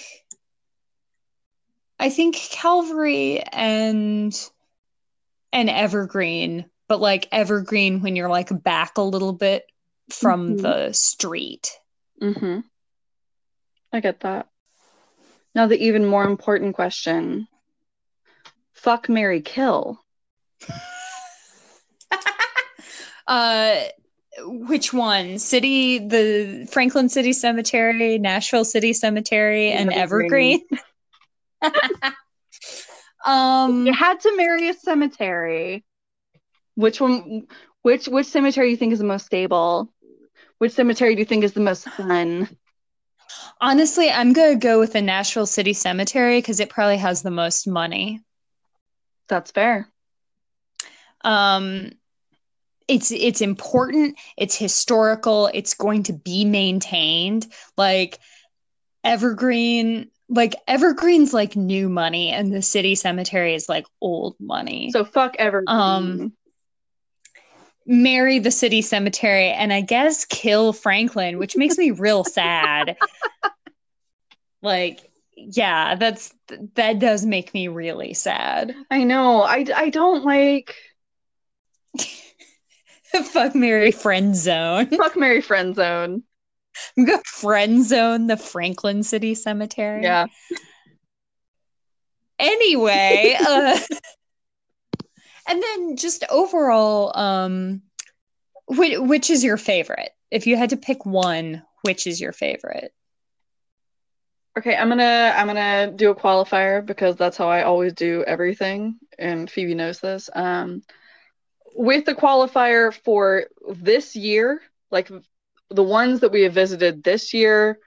i 1.99 2.09
think 2.11 2.35
calvary 2.37 3.41
and 3.53 4.51
and 5.53 5.71
evergreen 5.71 6.65
but 6.89 7.01
like 7.01 7.29
evergreen 7.33 8.01
when 8.01 8.17
you're 8.17 8.29
like 8.29 8.51
back 8.62 8.97
a 8.99 9.03
little 9.03 9.33
bit 9.33 9.65
from 10.11 10.57
Mhm. 10.57 10.62
the 10.62 10.93
street 10.93 11.71
Mm-hmm. 12.23 12.61
I 13.93 14.01
get 14.01 14.21
that. 14.21 14.49
Now 15.57 15.66
the 15.66 15.83
even 15.83 16.05
more 16.05 16.25
important 16.25 16.75
question. 16.75 17.49
Fuck 18.75 19.09
Marry 19.09 19.40
Kill. 19.40 19.99
uh 23.27 23.77
which 24.38 24.92
one 24.92 25.38
city 25.38 25.99
the 25.99 26.69
franklin 26.71 27.09
city 27.09 27.33
cemetery 27.33 28.19
nashville 28.19 28.66
city 28.66 28.92
cemetery 28.92 29.73
and 29.73 29.90
Evergreen. 29.92 30.61
evergreen 31.62 31.62
um 33.25 33.87
You 33.87 33.95
had 33.95 34.21
to 34.21 34.37
marry 34.37 34.69
a 34.69 34.75
cemetery. 34.75 35.87
Which 36.75 37.01
one 37.01 37.47
which 37.81 38.09
which 38.09 38.27
cemetery 38.27 38.66
do 38.66 38.71
you 38.73 38.77
think 38.77 38.92
is 38.92 38.99
the 38.99 39.07
most 39.07 39.25
stable? 39.25 39.90
Which 40.59 40.73
cemetery 40.73 41.14
do 41.14 41.21
you 41.21 41.27
think 41.27 41.45
is 41.45 41.55
the 41.55 41.61
most 41.61 41.88
fun? 41.88 42.47
Honestly 43.61 44.11
i'm 44.11 44.33
gonna 44.33 44.57
go 44.57 44.79
with 44.79 44.93
the 44.93 45.03
nashville 45.03 45.47
city 45.47 45.73
cemetery 45.73 46.39
because 46.39 46.61
it 46.61 46.69
probably 46.71 46.97
has 46.97 47.23
the 47.23 47.31
most 47.31 47.67
money 47.67 48.21
That's 49.29 49.51
fair. 49.51 49.89
um 51.25 51.91
it's 52.89 53.11
it's 53.11 53.41
important 53.41 54.17
it's 54.37 54.57
historical 54.57 55.51
it's 55.53 55.75
going 55.75 56.05
to 56.05 56.13
be 56.13 56.45
maintained 56.45 57.47
like 57.77 58.19
evergreen 59.05 60.09
like 60.29 60.55
evergreen's 60.69 61.33
like 61.33 61.57
new 61.57 61.89
money 61.89 62.31
and 62.31 62.53
the 62.53 62.63
city 62.63 62.95
cemetery 62.95 63.55
is 63.55 63.69
like 63.69 63.87
old 64.01 64.37
money 64.41 64.91
So 64.93 65.05
fuck 65.05 65.37
Evergreen. 65.39 65.79
Um, 65.79 66.33
marry 67.87 68.38
the 68.38 68.51
city 68.51 68.83
cemetery 68.83 69.49
and 69.49 69.72
i 69.72 69.81
guess 69.81 70.25
kill 70.25 70.72
franklin 70.72 71.38
which 71.38 71.57
makes 71.57 71.79
me 71.79 71.90
real 71.92 72.25
sad 72.25 72.96
like 74.62 75.11
yeah 75.37 75.94
that's 75.94 76.35
that 76.75 76.99
does 76.99 77.25
make 77.25 77.53
me 77.55 77.68
really 77.68 78.14
sad 78.14 78.75
I 78.90 79.05
know. 79.05 79.42
I, 79.42 79.66
I 79.75 79.90
don't 79.90 80.25
like 80.25 80.75
fuck 83.33 83.55
marry 83.55 83.92
friend 83.92 84.35
zone 84.35 84.87
fuck 84.87 85.16
marry 85.16 85.40
friend 85.40 85.75
zone. 85.75 86.22
I'm 86.99 87.05
gonna 87.05 87.22
friend 87.25 87.85
zone 87.85 88.27
the 88.27 88.37
franklin 88.37 89.03
city 89.03 89.35
cemetery 89.35 90.03
Yeah. 90.03 90.27
anyway 92.38 93.37
uh 93.46 93.79
and 95.49 95.63
then 95.63 95.97
just 95.97 96.25
overall 96.31 97.17
um 97.19 97.83
which, 98.67 98.99
which 98.99 99.31
is 99.31 99.45
your 99.45 99.57
favorite 99.57 100.11
if 100.31 100.47
you 100.47 100.57
had 100.57 100.71
to 100.71 100.77
pick 100.77 101.07
one 101.07 101.63
which 101.83 102.07
is 102.07 102.21
your 102.21 102.33
favorite 102.33 102.93
Okay, 104.59 104.75
I'm 104.75 104.89
gonna 104.89 105.35
I'm 105.37 105.47
gonna 105.47 105.93
do 105.93 106.11
a 106.11 106.15
qualifier 106.15 106.85
because 106.85 107.17
that's 107.17 107.37
how 107.37 107.49
I 107.49 107.65
always 107.65 107.93
do 107.93 108.25
everything, 108.27 108.99
and 109.19 109.51
Phoebe 109.51 109.75
knows 109.75 110.01
this. 110.01 110.31
Um, 110.35 110.83
with 111.75 112.07
the 112.07 112.15
qualifier 112.15 112.93
for 112.93 113.45
this 113.69 114.17
year, 114.17 114.63
like 114.91 115.11
the 115.71 115.83
ones 115.83 116.21
that 116.21 116.33
we 116.33 116.43
have 116.43 116.55
visited 116.55 117.05
this 117.05 117.35
year, 117.35 117.79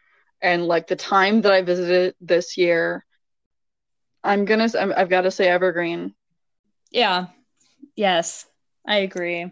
and 0.44 0.68
like 0.68 0.86
the 0.86 0.96
time 0.96 1.42
that 1.42 1.52
I 1.52 1.64
visited 1.64 2.14
this 2.22 2.56
year, 2.56 3.04
I'm 4.24 4.46
gonna 4.46 4.70
I'm, 4.80 4.94
I've 4.96 5.10
got 5.10 5.22
to 5.22 5.32
say 5.32 5.48
Evergreen. 5.48 6.14
Yeah. 6.92 7.28
Yes, 7.96 8.46
I 8.86 8.98
agree. 8.98 9.52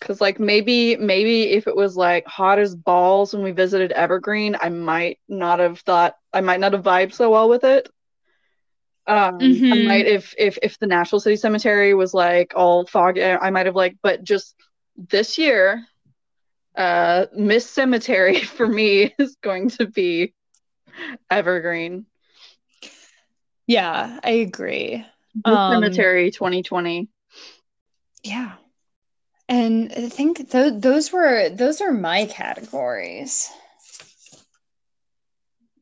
Cause 0.00 0.20
like 0.20 0.38
maybe 0.38 0.96
maybe 0.96 1.50
if 1.52 1.66
it 1.66 1.74
was 1.76 1.96
like 1.96 2.26
hot 2.26 2.58
as 2.58 2.74
balls 2.74 3.32
when 3.34 3.42
we 3.42 3.52
visited 3.52 3.92
Evergreen, 3.92 4.56
I 4.60 4.68
might 4.68 5.18
not 5.28 5.58
have 5.60 5.80
thought 5.80 6.14
I 6.32 6.40
might 6.40 6.60
not 6.60 6.72
have 6.72 6.82
vibed 6.82 7.14
so 7.14 7.30
well 7.30 7.48
with 7.48 7.64
it. 7.64 7.88
Um, 9.06 9.62
I 9.70 9.76
Mhm. 9.76 9.86
might 9.86 10.06
if 10.06 10.34
if 10.38 10.58
if 10.62 10.78
the 10.78 10.86
Nashville 10.86 11.20
City 11.20 11.36
Cemetery 11.36 11.94
was 11.94 12.14
like 12.14 12.52
all 12.56 12.86
foggy, 12.86 13.22
I 13.24 13.50
might 13.50 13.66
have 13.66 13.76
like. 13.76 13.96
But 14.02 14.24
just 14.24 14.54
this 14.96 15.38
year, 15.38 15.84
uh, 16.76 17.26
Miss 17.34 17.68
Cemetery 17.68 18.40
for 18.56 18.66
me 18.68 19.14
is 19.18 19.36
going 19.42 19.70
to 19.70 19.86
be 19.86 20.34
Evergreen. 21.30 22.06
Yeah, 23.66 24.20
I 24.24 24.30
agree. 24.30 25.04
Um, 25.44 25.72
Cemetery 25.72 26.30
2020. 26.30 27.08
Yeah. 28.22 28.52
And 29.48 29.92
I 29.92 30.08
think 30.08 30.50
th- 30.50 30.74
those 30.76 31.12
were 31.12 31.50
those 31.50 31.80
are 31.80 31.92
my 31.92 32.26
categories. 32.26 33.50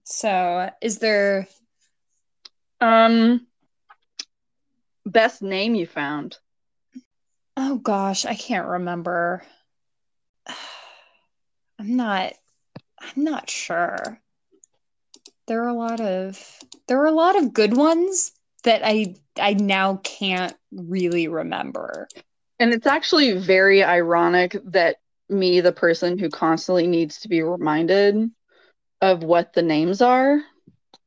So, 0.04 0.70
is 0.80 0.98
there 0.98 1.46
Um, 2.80 3.46
best 5.06 5.42
name 5.42 5.74
you 5.74 5.86
found. 5.86 6.38
Oh 7.56 7.76
gosh, 7.76 8.24
I 8.26 8.34
can't 8.34 8.66
remember. 8.66 9.44
I'm 11.78 11.96
not 11.96 12.32
I'm 13.00 13.24
not 13.24 13.48
sure. 13.48 14.20
There 15.46 15.62
are 15.64 15.68
a 15.68 15.74
lot 15.74 16.00
of 16.00 16.40
there 16.88 17.00
are 17.00 17.06
a 17.06 17.12
lot 17.12 17.36
of 17.36 17.52
good 17.52 17.76
ones 17.76 18.32
that 18.64 18.82
I 18.84 19.14
I 19.38 19.54
now 19.54 19.96
can't 20.02 20.54
really 20.72 21.28
remember. 21.28 22.08
And 22.58 22.72
it's 22.72 22.86
actually 22.86 23.32
very 23.38 23.82
ironic 23.82 24.56
that 24.66 24.96
me, 25.28 25.60
the 25.60 25.72
person 25.72 26.18
who 26.18 26.30
constantly 26.30 26.86
needs 26.86 27.20
to 27.20 27.28
be 27.28 27.42
reminded 27.42 28.30
of 29.00 29.22
what 29.22 29.52
the 29.52 29.62
names 29.62 30.00
are, 30.00 30.40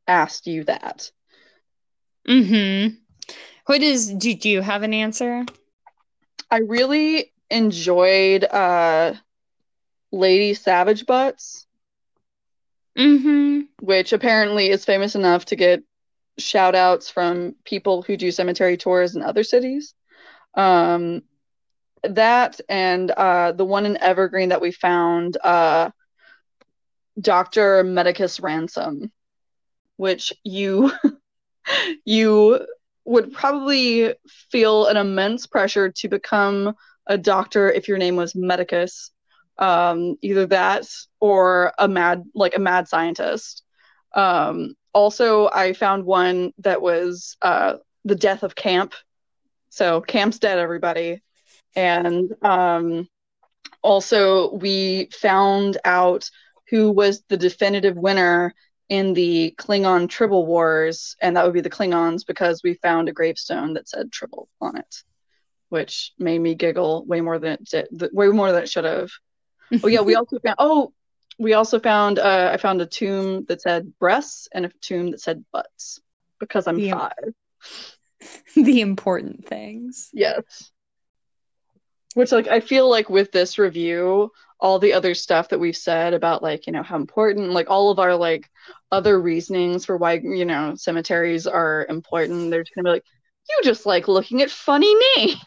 asked 0.08 0.48
you 0.48 0.64
that. 0.66 1.12
Mm-hmm. 2.28 2.96
What 3.66 3.82
is 3.82 4.14
do, 4.14 4.34
do 4.36 4.50
you 4.50 4.62
have 4.62 4.84
an 4.84 4.94
answer? 4.94 5.46
I 6.52 6.60
really 6.60 7.32
enjoyed 7.50 8.44
uh 8.46 9.14
Lady 10.12 10.54
Savage 10.54 11.06
Butts, 11.06 11.66
Mm-hmm. 12.98 13.62
which 13.82 14.14
apparently 14.14 14.70
is 14.70 14.86
famous 14.86 15.16
enough 15.16 15.46
to 15.46 15.56
get 15.56 15.84
shout 16.38 16.76
outs 16.76 17.10
from 17.10 17.56
people 17.64 18.02
who 18.02 18.18
do 18.18 18.32
cemetery 18.32 18.78
tours 18.78 19.16
in 19.16 19.22
other 19.22 19.44
cities. 19.44 19.94
Um 20.54 21.24
that 22.04 22.60
and 22.70 23.10
uh 23.12 23.52
the 23.54 23.66
one 23.66 23.86
in 23.86 23.98
Evergreen 23.98 24.50
that 24.50 24.62
we 24.62 24.72
found, 24.72 25.38
uh 25.44 25.92
Dr. 27.20 27.84
Medicus 27.84 28.40
Ransom, 28.40 29.12
which 29.98 30.34
you 30.44 30.92
you 32.06 32.66
would 33.06 33.32
probably 33.34 34.14
feel 34.52 34.88
an 34.88 34.98
immense 34.98 35.46
pressure 35.46 35.92
to 35.92 36.10
become 36.10 36.74
a 37.08 37.18
doctor 37.18 37.72
if 37.72 37.88
your 37.88 37.98
name 37.98 38.16
was 38.16 38.36
Medicus. 38.36 39.12
Um, 39.58 40.18
either 40.22 40.48
that 40.48 40.86
or 41.22 41.72
a 41.80 41.88
mad 41.88 42.24
like 42.34 42.56
a 42.56 42.60
mad 42.60 42.88
scientist. 42.88 43.64
Um, 44.16 44.76
also, 44.94 45.50
I 45.50 45.74
found 45.74 46.06
one 46.06 46.54
that 46.60 46.82
was 46.82 47.36
uh, 47.42 47.76
the 48.06 48.16
death 48.16 48.44
of 48.44 48.56
Camp. 48.56 48.94
So 49.70 50.02
Camp's 50.02 50.40
dead, 50.40 50.58
everybody. 50.58 51.22
And 51.76 52.34
um, 52.42 53.08
also, 53.82 54.54
we 54.54 55.10
found 55.12 55.78
out 55.84 56.30
who 56.70 56.92
was 56.92 57.24
the 57.28 57.38
definitive 57.38 57.98
winner 57.98 58.54
in 58.88 59.14
the 59.14 59.54
Klingon 59.58 60.08
Tribble 60.10 60.46
Wars, 60.46 61.16
and 61.22 61.36
that 61.36 61.44
would 61.44 61.54
be 61.54 61.62
the 61.62 61.70
Klingons 61.70 62.26
because 62.26 62.62
we 62.64 62.76
found 62.76 63.10
a 63.10 63.14
gravestone 63.14 63.74
that 63.74 63.90
said 63.90 64.12
Tribble 64.12 64.48
on 64.62 64.78
it, 64.78 65.04
which 65.70 66.14
made 66.18 66.40
me 66.40 66.56
giggle 66.56 67.04
way 67.06 67.22
more 67.22 67.40
than 67.40 67.54
it 67.54 67.66
did, 67.66 67.88
way 68.14 68.28
more 68.28 68.52
than 68.52 68.64
it 68.64 68.70
should 68.70 68.86
have. 68.86 69.12
oh 69.84 69.88
yeah, 69.88 70.02
we 70.02 70.16
also 70.16 70.40
found. 70.40 70.56
Oh, 70.60 70.94
we 71.38 71.54
also 71.54 71.80
found. 71.80 72.20
Uh, 72.20 72.50
I 72.54 72.58
found 72.58 72.82
a 72.82 72.86
tomb 72.86 73.46
that 73.46 73.62
said 73.62 73.94
breasts 74.00 74.48
and 74.54 74.66
a 74.66 74.72
tomb 74.82 75.12
that 75.12 75.22
said 75.22 75.44
butts 75.52 76.00
because 76.40 76.68
I'm 76.68 76.80
Yeah. 76.80 76.98
five. 76.98 77.34
The 78.56 78.82
important 78.82 79.46
things. 79.46 80.10
Yes. 80.14 80.72
Which 82.16 82.32
like 82.32 82.48
I 82.48 82.62
feel 82.62 82.90
like 82.90 83.10
with 83.10 83.32
this 83.32 83.60
review, 83.60 84.32
all 84.60 84.80
the 84.80 84.94
other 84.94 85.14
stuff 85.14 85.50
that 85.50 85.60
we've 85.60 85.76
said 85.76 86.14
about 86.14 86.42
like, 86.42 86.66
you 86.66 86.74
know, 86.74 86.82
how 86.82 86.96
important, 86.96 87.52
like 87.52 87.70
all 87.70 87.92
of 87.92 88.00
our 88.00 88.16
like 88.16 88.50
other 88.92 89.20
reasonings 89.20 89.86
for 89.86 89.98
why, 89.98 90.14
you 90.14 90.46
know, 90.46 90.76
cemeteries 90.76 91.46
are 91.46 91.86
important, 91.90 92.50
they're 92.52 92.64
just 92.64 92.74
gonna 92.74 92.86
be 92.88 92.92
like, 92.94 93.06
you 93.50 93.60
just 93.64 93.86
like 93.86 94.08
looking 94.08 94.42
at 94.42 94.50
funny 94.50 94.96
names. 95.18 95.44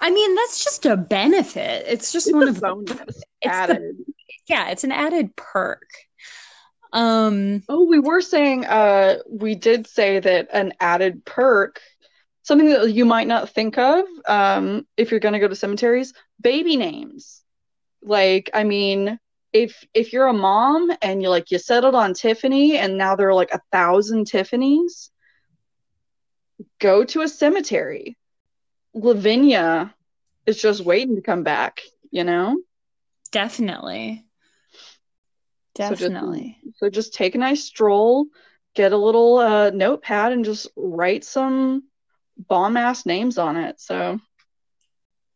I 0.00 0.10
mean, 0.10 0.34
that's 0.36 0.62
just 0.62 0.86
a 0.86 0.96
benefit. 0.96 1.84
It's 1.88 2.12
just 2.12 2.28
It's 2.28 2.34
one 2.34 2.48
of 2.48 2.60
bonus 2.60 2.94
the, 3.42 3.48
added. 3.48 3.96
Yeah, 4.48 4.70
it's 4.70 4.84
an 4.84 4.92
added 4.92 5.36
perk. 5.36 5.88
Um, 6.92 7.62
Oh, 7.68 7.84
we 7.84 7.98
were 7.98 8.20
saying 8.20 8.64
uh 8.66 9.18
we 9.28 9.54
did 9.54 9.86
say 9.86 10.20
that 10.20 10.48
an 10.52 10.72
added 10.80 11.24
perk, 11.24 11.80
something 12.42 12.68
that 12.68 12.92
you 12.92 13.04
might 13.04 13.26
not 13.26 13.50
think 13.50 13.78
of 13.78 14.04
um 14.26 14.86
if 14.96 15.10
you're 15.10 15.20
gonna 15.20 15.40
go 15.40 15.48
to 15.48 15.54
cemeteries, 15.56 16.14
baby 16.40 16.76
names. 16.76 17.42
Like, 18.02 18.50
I 18.54 18.64
mean, 18.64 19.18
if 19.52 19.84
if 19.94 20.12
you're 20.12 20.26
a 20.26 20.32
mom 20.32 20.90
and 21.02 21.22
you 21.22 21.28
like 21.30 21.50
you 21.50 21.58
settled 21.58 21.94
on 21.94 22.14
Tiffany 22.14 22.76
and 22.78 22.96
now 22.98 23.16
there 23.16 23.28
are 23.28 23.34
like 23.34 23.52
a 23.52 23.60
thousand 23.72 24.26
Tiffany's, 24.26 25.10
go 26.80 27.04
to 27.04 27.20
a 27.22 27.28
cemetery. 27.28 28.16
Lavinia 28.94 29.94
is 30.46 30.60
just 30.60 30.84
waiting 30.84 31.16
to 31.16 31.22
come 31.22 31.42
back, 31.44 31.80
you 32.10 32.24
know? 32.24 32.56
definitely. 33.32 34.24
So 35.78 35.90
just- 35.90 36.00
Definitely. 36.00 36.58
So 36.76 36.90
just 36.90 37.14
take 37.14 37.34
a 37.34 37.38
nice 37.38 37.64
stroll, 37.64 38.26
get 38.74 38.92
a 38.92 38.96
little 38.96 39.38
uh, 39.38 39.70
notepad, 39.70 40.32
and 40.32 40.44
just 40.44 40.68
write 40.76 41.24
some 41.24 41.84
bomb 42.36 42.76
ass 42.76 43.06
names 43.06 43.38
on 43.38 43.56
it. 43.56 43.80
So 43.80 44.20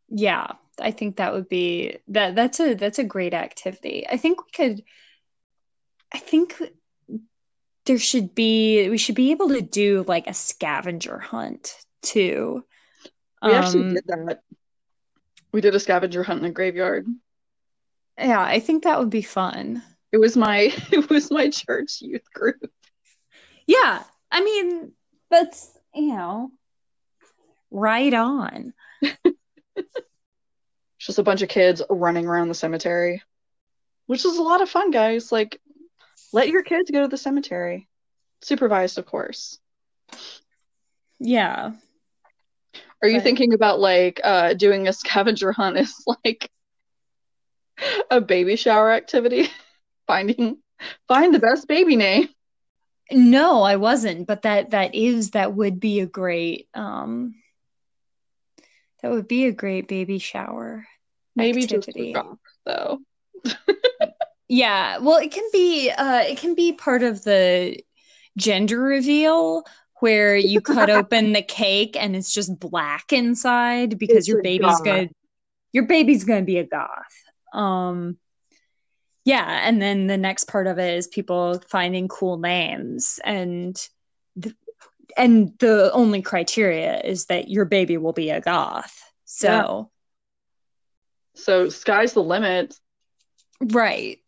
Yeah, 0.08 0.52
I 0.80 0.90
think 0.90 1.16
that 1.16 1.32
would 1.32 1.48
be 1.48 1.98
that 2.08 2.34
that's 2.34 2.60
a 2.60 2.74
that's 2.74 2.98
a 2.98 3.04
great 3.04 3.34
activity. 3.34 4.06
I 4.08 4.16
think 4.16 4.44
we 4.44 4.50
could 4.52 4.84
I 6.12 6.18
think 6.18 6.60
there 7.86 7.98
should 7.98 8.34
be 8.34 8.88
we 8.88 8.98
should 8.98 9.14
be 9.14 9.30
able 9.32 9.48
to 9.48 9.62
do 9.62 10.04
like 10.06 10.26
a 10.26 10.34
scavenger 10.34 11.18
hunt 11.18 11.74
too. 12.02 12.64
we 13.44 13.52
actually 13.52 13.82
Um, 13.82 13.94
did 13.94 14.04
that. 14.06 14.40
We 15.52 15.60
did 15.60 15.74
a 15.74 15.80
scavenger 15.80 16.22
hunt 16.22 16.38
in 16.38 16.44
the 16.44 16.50
graveyard. 16.50 17.06
yeah, 18.18 18.40
I 18.40 18.60
think 18.60 18.84
that 18.84 18.98
would 18.98 19.10
be 19.10 19.22
fun. 19.22 19.82
It 20.12 20.18
was 20.18 20.36
my 20.36 20.72
it 20.92 21.08
was 21.10 21.30
my 21.30 21.48
church 21.50 22.00
youth 22.00 22.30
group. 22.32 22.70
Yeah, 23.66 24.02
I 24.30 24.42
mean, 24.42 24.92
that's, 25.30 25.70
you 25.94 26.14
know, 26.14 26.50
right 27.70 28.12
on. 28.12 28.74
Just 30.98 31.18
a 31.18 31.22
bunch 31.24 31.42
of 31.42 31.48
kids 31.48 31.82
running 31.90 32.26
around 32.26 32.48
the 32.48 32.54
cemetery, 32.54 33.22
which 34.06 34.24
is 34.24 34.36
a 34.38 34.42
lot 34.42 34.60
of 34.62 34.68
fun, 34.70 34.90
guys. 34.92 35.32
Like, 35.32 35.60
let 36.32 36.48
your 36.48 36.62
kids 36.62 36.90
go 36.90 37.02
to 37.02 37.08
the 37.08 37.16
cemetery, 37.16 37.88
supervised, 38.40 38.98
of 38.98 39.06
course. 39.06 39.58
Yeah. 41.18 41.72
Are 43.02 43.08
you 43.08 43.16
But- 43.18 43.24
thinking 43.24 43.52
about 43.54 43.80
like 43.80 44.20
uh 44.22 44.54
doing 44.54 44.86
a 44.88 44.92
scavenger 44.92 45.52
hunt 45.52 45.76
as 45.76 45.92
like 46.24 46.50
a 48.10 48.20
baby 48.20 48.56
shower 48.56 48.90
activity? 48.92 49.48
Finding 50.12 50.58
find 51.08 51.34
the 51.34 51.38
best 51.38 51.68
baby 51.68 51.96
name. 51.96 52.28
No, 53.10 53.62
I 53.62 53.76
wasn't, 53.76 54.26
but 54.26 54.42
that 54.42 54.70
that 54.70 54.94
is 54.94 55.30
that 55.32 55.54
would 55.54 55.80
be 55.80 56.00
a 56.00 56.06
great 56.06 56.68
um 56.74 57.34
that 59.02 59.10
would 59.10 59.28
be 59.28 59.46
a 59.46 59.52
great 59.52 59.88
baby 59.88 60.18
shower 60.18 60.86
Maybe 61.36 61.62
activity. 61.62 62.14
just 62.14 62.26
though. 62.64 62.98
Yeah, 64.48 64.98
well, 64.98 65.18
it 65.18 65.32
can 65.32 65.48
be 65.52 65.90
uh 65.90 66.20
it 66.22 66.38
can 66.38 66.54
be 66.54 66.72
part 66.72 67.02
of 67.02 67.24
the 67.24 67.80
gender 68.36 68.78
reveal 68.80 69.64
where 70.00 70.36
you 70.36 70.60
cut 70.60 70.90
open 70.90 71.32
the 71.32 71.42
cake 71.42 71.96
and 71.98 72.14
it's 72.16 72.32
just 72.32 72.58
black 72.58 73.12
inside 73.12 73.98
because 73.98 74.16
It's 74.18 74.28
your 74.28 74.42
baby's 74.42 74.78
goth. 74.78 74.84
going 74.84 75.10
your 75.72 75.86
baby's 75.86 76.24
to 76.42 76.46
be 76.46 76.58
a 76.58 76.64
goth. 76.66 76.88
Um 77.54 78.18
yeah, 79.24 79.60
and 79.66 79.80
then 79.80 80.06
the 80.06 80.16
next 80.16 80.44
part 80.44 80.66
of 80.66 80.78
it 80.78 80.94
is 80.94 81.06
people 81.06 81.60
finding 81.68 82.08
cool 82.08 82.38
names 82.38 83.20
and 83.24 83.76
th- 84.40 84.56
and 85.16 85.52
the 85.58 85.90
only 85.92 86.22
criteria 86.22 87.00
is 87.00 87.26
that 87.26 87.48
your 87.48 87.64
baby 87.64 87.98
will 87.98 88.14
be 88.14 88.30
a 88.30 88.40
goth. 88.40 88.98
So, 89.24 89.90
So 91.34 91.68
sky's 91.68 92.12
the 92.14 92.22
limit. 92.22 92.74
Right. 93.60 94.18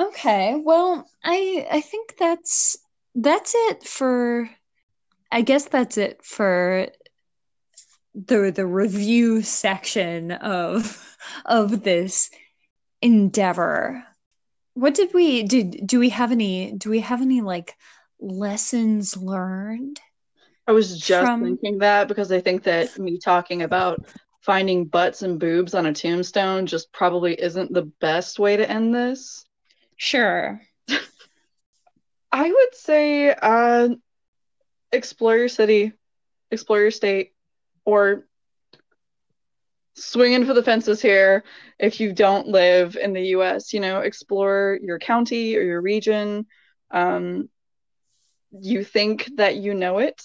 Okay. 0.00 0.60
Well, 0.64 1.06
I 1.24 1.66
I 1.70 1.80
think 1.80 2.16
that's 2.18 2.76
that's 3.14 3.52
it 3.54 3.82
for 3.84 4.48
I 5.30 5.42
guess 5.42 5.66
that's 5.68 5.98
it 5.98 6.24
for 6.24 6.88
the 8.14 8.52
the 8.54 8.66
review 8.66 9.42
section 9.42 10.32
of 10.32 11.16
of 11.44 11.82
this 11.82 12.30
endeavor. 13.02 14.04
What 14.74 14.94
did 14.94 15.12
we 15.12 15.42
did 15.42 15.86
do 15.86 15.98
we 15.98 16.10
have 16.10 16.30
any 16.32 16.72
do 16.72 16.90
we 16.90 17.00
have 17.00 17.20
any 17.20 17.40
like 17.40 17.74
lessons 18.20 19.16
learned? 19.16 20.00
I 20.66 20.72
was 20.72 20.98
just 20.98 21.26
From- 21.26 21.42
thinking 21.42 21.78
that 21.78 22.08
because 22.08 22.30
I 22.30 22.40
think 22.40 22.64
that 22.64 22.98
me 22.98 23.18
talking 23.18 23.62
about 23.62 24.06
finding 24.42 24.84
butts 24.84 25.22
and 25.22 25.40
boobs 25.40 25.74
on 25.74 25.86
a 25.86 25.92
tombstone 25.92 26.66
just 26.66 26.92
probably 26.92 27.40
isn't 27.40 27.72
the 27.72 27.90
best 28.00 28.38
way 28.38 28.56
to 28.56 28.70
end 28.70 28.94
this. 28.94 29.44
Sure. 29.96 30.60
I 32.32 32.50
would 32.50 32.74
say 32.74 33.30
uh 33.34 33.88
explore 34.92 35.36
your 35.36 35.48
city, 35.48 35.92
explore 36.50 36.80
your 36.80 36.90
state, 36.90 37.32
or 37.84 38.27
swing 39.98 40.32
in 40.32 40.46
for 40.46 40.54
the 40.54 40.62
fences 40.62 41.00
here 41.00 41.44
if 41.78 42.00
you 42.00 42.12
don't 42.12 42.48
live 42.48 42.96
in 42.96 43.12
the 43.12 43.28
US, 43.28 43.72
you 43.72 43.80
know, 43.80 44.00
explore 44.00 44.78
your 44.82 44.98
county 44.98 45.56
or 45.56 45.62
your 45.62 45.80
region. 45.80 46.46
Um, 46.90 47.48
you 48.50 48.84
think 48.84 49.28
that 49.36 49.56
you 49.56 49.74
know 49.74 49.98
it, 49.98 50.22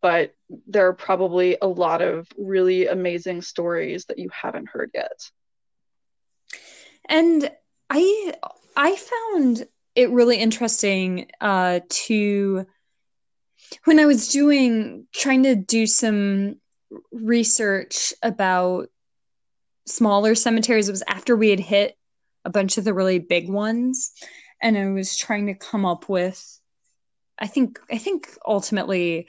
but 0.00 0.34
there 0.66 0.88
are 0.88 0.94
probably 0.94 1.56
a 1.60 1.66
lot 1.66 2.02
of 2.02 2.28
really 2.36 2.86
amazing 2.86 3.42
stories 3.42 4.06
that 4.06 4.18
you 4.18 4.28
haven't 4.30 4.68
heard 4.68 4.90
yet. 4.94 5.30
And 7.08 7.50
I 7.88 8.34
I 8.76 8.96
found 8.96 9.66
it 9.94 10.10
really 10.10 10.36
interesting 10.36 11.30
uh, 11.40 11.80
to 11.88 12.66
when 13.84 13.98
I 13.98 14.06
was 14.06 14.28
doing 14.28 15.06
trying 15.12 15.44
to 15.44 15.54
do 15.54 15.86
some 15.86 16.56
research 17.12 18.12
about 18.22 18.88
smaller 19.86 20.34
cemeteries, 20.34 20.88
it 20.88 20.92
was 20.92 21.02
after 21.08 21.36
we 21.36 21.50
had 21.50 21.60
hit 21.60 21.96
a 22.44 22.50
bunch 22.50 22.78
of 22.78 22.84
the 22.84 22.94
really 22.94 23.18
big 23.18 23.48
ones, 23.48 24.12
and 24.60 24.76
I 24.76 24.86
was 24.90 25.16
trying 25.16 25.46
to 25.46 25.54
come 25.54 25.84
up 25.84 26.08
with. 26.08 26.60
I 27.38 27.46
think 27.46 27.78
I 27.90 27.98
think 27.98 28.28
ultimately 28.46 29.28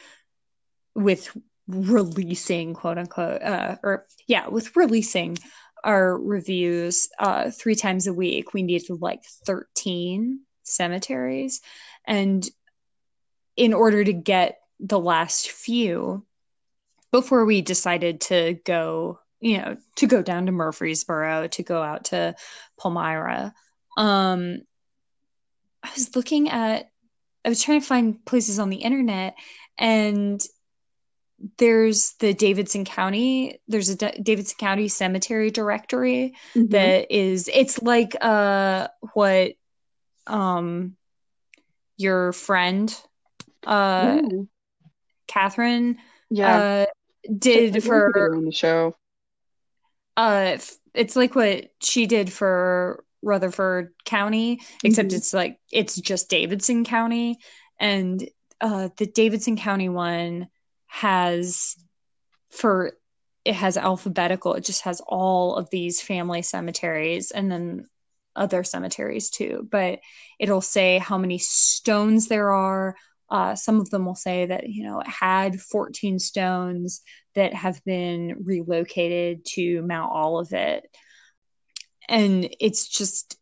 with 0.96 1.36
releasing 1.68 2.74
quote 2.74 2.98
unquote 2.98 3.42
uh, 3.42 3.76
or 3.84 4.06
yeah 4.28 4.48
with 4.48 4.76
releasing 4.76 5.38
our 5.84 6.18
reviews 6.18 7.10
uh, 7.20 7.52
three 7.52 7.76
times 7.76 8.08
a 8.08 8.14
week 8.14 8.54
we 8.54 8.64
needed 8.64 9.02
like 9.02 9.24
13 9.46 10.40
cemeteries 10.64 11.62
and 12.06 12.48
in 13.56 13.74
order 13.74 14.04
to 14.04 14.14
get 14.14 14.60
the 14.80 15.00
last 15.00 15.50
few 15.50 16.26
before 17.12 17.46
we 17.46 17.62
decided 17.62 18.22
to 18.22 18.58
go 18.66 19.20
you 19.40 19.58
know 19.58 19.78
to 19.96 20.08
go 20.08 20.22
down 20.22 20.46
to 20.46 20.52
murfreesboro 20.52 21.48
to 21.48 21.64
go 21.64 21.82
out 21.82 22.06
to 22.06 22.36
palmyra 22.80 23.54
um 23.98 24.58
i 25.84 25.90
was 25.94 26.16
looking 26.16 26.50
at 26.50 26.90
i 27.46 27.50
was 27.50 27.62
trying 27.62 27.80
to 27.80 27.86
find 27.86 28.26
places 28.26 28.60
on 28.60 28.70
the 28.70 28.78
internet 28.78 29.36
and 29.78 30.42
there's 31.58 32.14
the 32.20 32.34
Davidson 32.34 32.84
County 32.84 33.62
there's 33.68 33.90
a 33.90 33.96
D- 33.96 34.20
Davidson 34.22 34.58
County 34.58 34.88
cemetery 34.88 35.52
directory 35.52 36.36
mm-hmm. 36.56 36.68
that 36.70 37.16
is 37.16 37.50
it's 37.54 37.82
like 37.82 38.16
uh 38.20 38.88
what 39.14 39.52
um 40.26 40.96
your 41.96 42.34
friend 42.34 42.96
uh 43.66 44.20
Ooh. 44.24 44.48
Catherine 45.28 45.98
yeah 46.30 46.58
uh, 46.58 46.86
did 47.38 47.84
for 47.84 48.36
on 48.36 48.46
the 48.46 48.52
show. 48.52 48.96
Uh 50.16 50.58
it's 50.94 51.16
like 51.16 51.36
what 51.36 51.70
she 51.82 52.08
did 52.08 52.32
for 52.32 53.04
Rutherford 53.22 53.94
County 54.06 54.62
except 54.84 55.10
mm-hmm. 55.10 55.18
it's 55.18 55.34
like 55.34 55.60
it's 55.72 55.96
just 55.96 56.30
Davidson 56.30 56.84
County. 56.86 57.38
And 57.80 58.28
uh 58.62 58.90
the 58.98 59.06
Davidson 59.06 59.58
County 59.58 59.90
one 59.90 60.48
has 60.88 61.76
for 62.50 62.94
it 63.46 63.56
has 63.56 63.78
alphabetical 63.78 64.56
it 64.56 64.66
just 64.66 64.82
has 64.82 65.02
all 65.06 65.56
of 65.56 65.70
these 65.70 66.02
family 66.02 66.42
cemeteries 66.42 67.32
and 67.32 67.52
then 67.52 67.88
other 68.38 68.64
cemeteries 68.64 69.30
too. 69.30 69.68
But 69.70 70.00
it'll 70.40 70.62
say 70.62 71.00
how 71.00 71.18
many 71.18 71.40
stones 71.40 72.28
there 72.28 72.54
are 72.54 72.96
uh, 73.30 73.56
some 73.56 73.80
of 73.80 73.90
them 73.90 74.06
will 74.06 74.16
say 74.16 74.46
that 74.46 74.70
you 74.70 74.84
know 74.84 75.00
it 75.00 75.08
had 75.08 75.60
14 75.60 76.20
stones 76.20 77.02
that 77.36 77.54
have 77.54 77.84
been 77.84 78.38
relocated 78.44 79.46
to 79.46 79.82
mount 79.82 80.12
olivet. 80.12 80.86
And 82.10 82.50
it's 82.60 82.88
just 82.88 83.38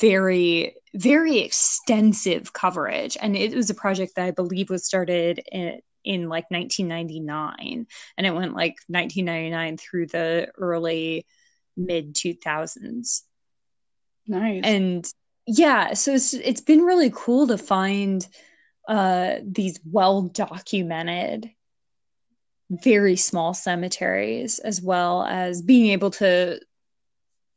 very 0.00 0.76
very 0.94 1.38
extensive 1.38 2.52
coverage. 2.52 3.16
And 3.20 3.36
it 3.36 3.54
was 3.54 3.70
a 3.70 3.74
project 3.74 4.16
that 4.16 4.26
i 4.26 4.30
believe 4.30 4.70
was 4.70 4.84
started 4.84 5.42
in 5.50 5.80
in 6.04 6.28
like 6.28 6.50
1999 6.50 7.86
and 8.18 8.26
it 8.26 8.34
went 8.34 8.54
like 8.54 8.74
1999 8.88 9.76
through 9.76 10.06
the 10.06 10.48
early 10.58 11.24
mid 11.76 12.14
2000s 12.14 13.22
nice. 14.26 14.62
And 14.64 15.06
yeah 15.46 15.94
so 15.94 16.12
it's 16.14 16.34
it's 16.34 16.60
been 16.60 16.82
really 16.82 17.12
cool 17.14 17.46
to 17.46 17.56
find 17.56 18.26
uh 18.88 19.36
these 19.44 19.80
well 19.84 20.22
documented 20.22 21.50
very 22.70 23.16
small 23.16 23.54
cemeteries 23.54 24.58
as 24.58 24.80
well 24.80 25.22
as 25.24 25.62
being 25.62 25.90
able 25.90 26.10
to 26.10 26.58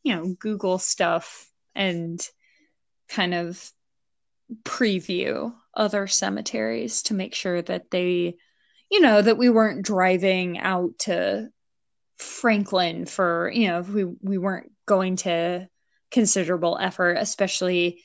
you 0.03 0.13
know 0.13 0.35
google 0.39 0.77
stuff 0.77 1.49
and 1.73 2.27
kind 3.09 3.33
of 3.33 3.71
preview 4.63 5.53
other 5.73 6.07
cemeteries 6.07 7.03
to 7.03 7.13
make 7.13 7.33
sure 7.33 7.61
that 7.61 7.91
they, 7.91 8.35
you 8.91 9.01
know, 9.01 9.21
that 9.21 9.37
we 9.37 9.49
weren't 9.49 9.85
driving 9.85 10.59
out 10.59 10.97
to 10.99 11.49
Franklin 12.17 13.05
for, 13.05 13.51
you 13.53 13.67
know, 13.67 13.81
we 13.81 14.03
we 14.03 14.37
weren't 14.37 14.71
going 14.85 15.17
to 15.17 15.67
considerable 16.11 16.77
effort, 16.79 17.17
especially 17.19 18.03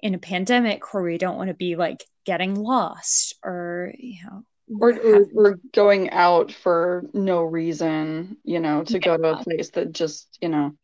in 0.00 0.14
a 0.14 0.18
pandemic 0.18 0.92
where 0.92 1.02
we 1.02 1.18
don't 1.18 1.36
want 1.36 1.48
to 1.48 1.54
be 1.54 1.76
like 1.76 2.04
getting 2.24 2.54
lost 2.54 3.34
or, 3.42 3.92
you 3.98 4.18
know, 4.24 4.44
or, 4.80 4.92
or, 4.92 5.26
or, 5.34 5.60
going 5.72 6.10
out 6.10 6.50
for 6.50 7.04
no 7.12 7.42
reason, 7.42 8.38
you 8.44 8.60
know, 8.60 8.82
to 8.84 8.94
yeah. 8.94 8.98
go 8.98 9.16
to 9.16 9.32
a 9.34 9.42
place 9.42 9.70
that 9.70 9.92
just, 9.92 10.38
you 10.40 10.48
know, 10.48 10.74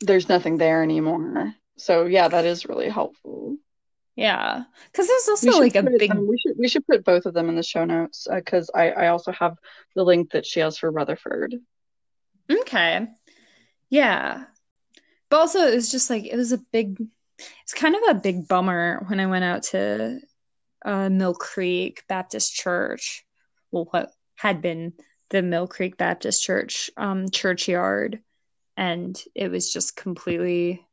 there's 0.00 0.28
nothing 0.28 0.58
there 0.58 0.82
anymore. 0.82 1.54
So 1.78 2.04
yeah, 2.04 2.28
that 2.28 2.44
is 2.44 2.66
really 2.66 2.88
helpful. 2.88 3.56
Yeah, 4.14 4.64
because 4.90 5.08
there's 5.08 5.28
also 5.28 5.58
like 5.58 5.74
a 5.74 5.82
big. 5.82 6.12
We 6.14 6.38
should 6.38 6.56
we 6.58 6.68
should 6.68 6.86
put 6.86 7.04
both 7.04 7.24
of 7.24 7.32
them 7.32 7.48
in 7.48 7.56
the 7.56 7.62
show 7.62 7.86
notes 7.86 8.28
because 8.30 8.70
uh, 8.74 8.78
I 8.78 8.90
I 8.90 9.08
also 9.08 9.32
have 9.32 9.56
the 9.94 10.04
link 10.04 10.32
that 10.32 10.44
she 10.44 10.60
has 10.60 10.76
for 10.76 10.90
Rutherford. 10.90 11.56
Okay, 12.50 13.08
yeah, 13.88 14.44
but 15.30 15.38
also 15.38 15.60
it 15.60 15.74
was 15.74 15.90
just 15.90 16.10
like 16.10 16.26
it 16.26 16.36
was 16.36 16.52
a 16.52 16.58
big. 16.58 16.98
It's 17.62 17.72
kind 17.72 17.96
of 17.96 18.02
a 18.10 18.20
big 18.20 18.46
bummer 18.46 19.02
when 19.08 19.18
I 19.18 19.26
went 19.26 19.44
out 19.44 19.62
to 19.64 20.20
uh, 20.84 21.08
Mill 21.08 21.34
Creek 21.34 22.04
Baptist 22.08 22.54
Church. 22.54 23.24
Well, 23.70 23.88
what 23.90 24.12
had 24.36 24.62
been 24.62 24.92
the 25.30 25.42
Mill 25.42 25.66
Creek 25.66 25.96
Baptist 25.96 26.42
Church 26.42 26.90
um, 26.96 27.30
churchyard, 27.30 28.20
and 28.76 29.20
it 29.34 29.50
was 29.50 29.72
just 29.72 29.96
completely 29.96 30.84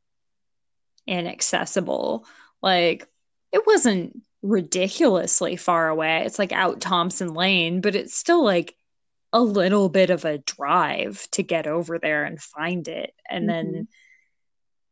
inaccessible 1.06 2.26
like 2.62 3.08
it 3.52 3.66
wasn't 3.66 4.22
ridiculously 4.42 5.56
far 5.56 5.88
away. 5.88 6.22
It's 6.24 6.38
like 6.38 6.52
out 6.52 6.80
Thompson 6.80 7.34
Lane, 7.34 7.80
but 7.80 7.94
it's 7.94 8.16
still 8.16 8.44
like 8.44 8.74
a 9.32 9.40
little 9.40 9.88
bit 9.88 10.10
of 10.10 10.24
a 10.24 10.38
drive 10.38 11.26
to 11.32 11.42
get 11.42 11.66
over 11.66 11.98
there 11.98 12.24
and 12.24 12.40
find 12.40 12.86
it. 12.88 13.12
And 13.28 13.48
mm-hmm. 13.48 13.72
then 13.72 13.88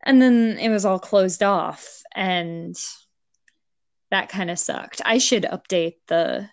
and 0.03 0.23
then 0.23 0.59
it 0.59 0.69
was 0.69 0.85
all 0.85 0.99
closed 0.99 1.43
off 1.43 2.03
and 2.15 2.77
that 4.11 4.29
kind 4.29 4.51
of 4.51 4.59
sucked. 4.59 5.01
I 5.05 5.19
should 5.19 5.45
update 5.45 5.97
the 6.07 6.49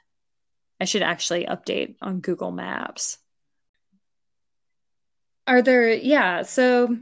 I 0.79 0.85
should 0.85 1.03
actually 1.03 1.45
update 1.45 1.95
on 2.01 2.19
Google 2.19 2.51
Maps. 2.51 3.17
Are 5.47 5.61
there 5.61 5.93
yeah, 5.93 6.41
so 6.41 6.97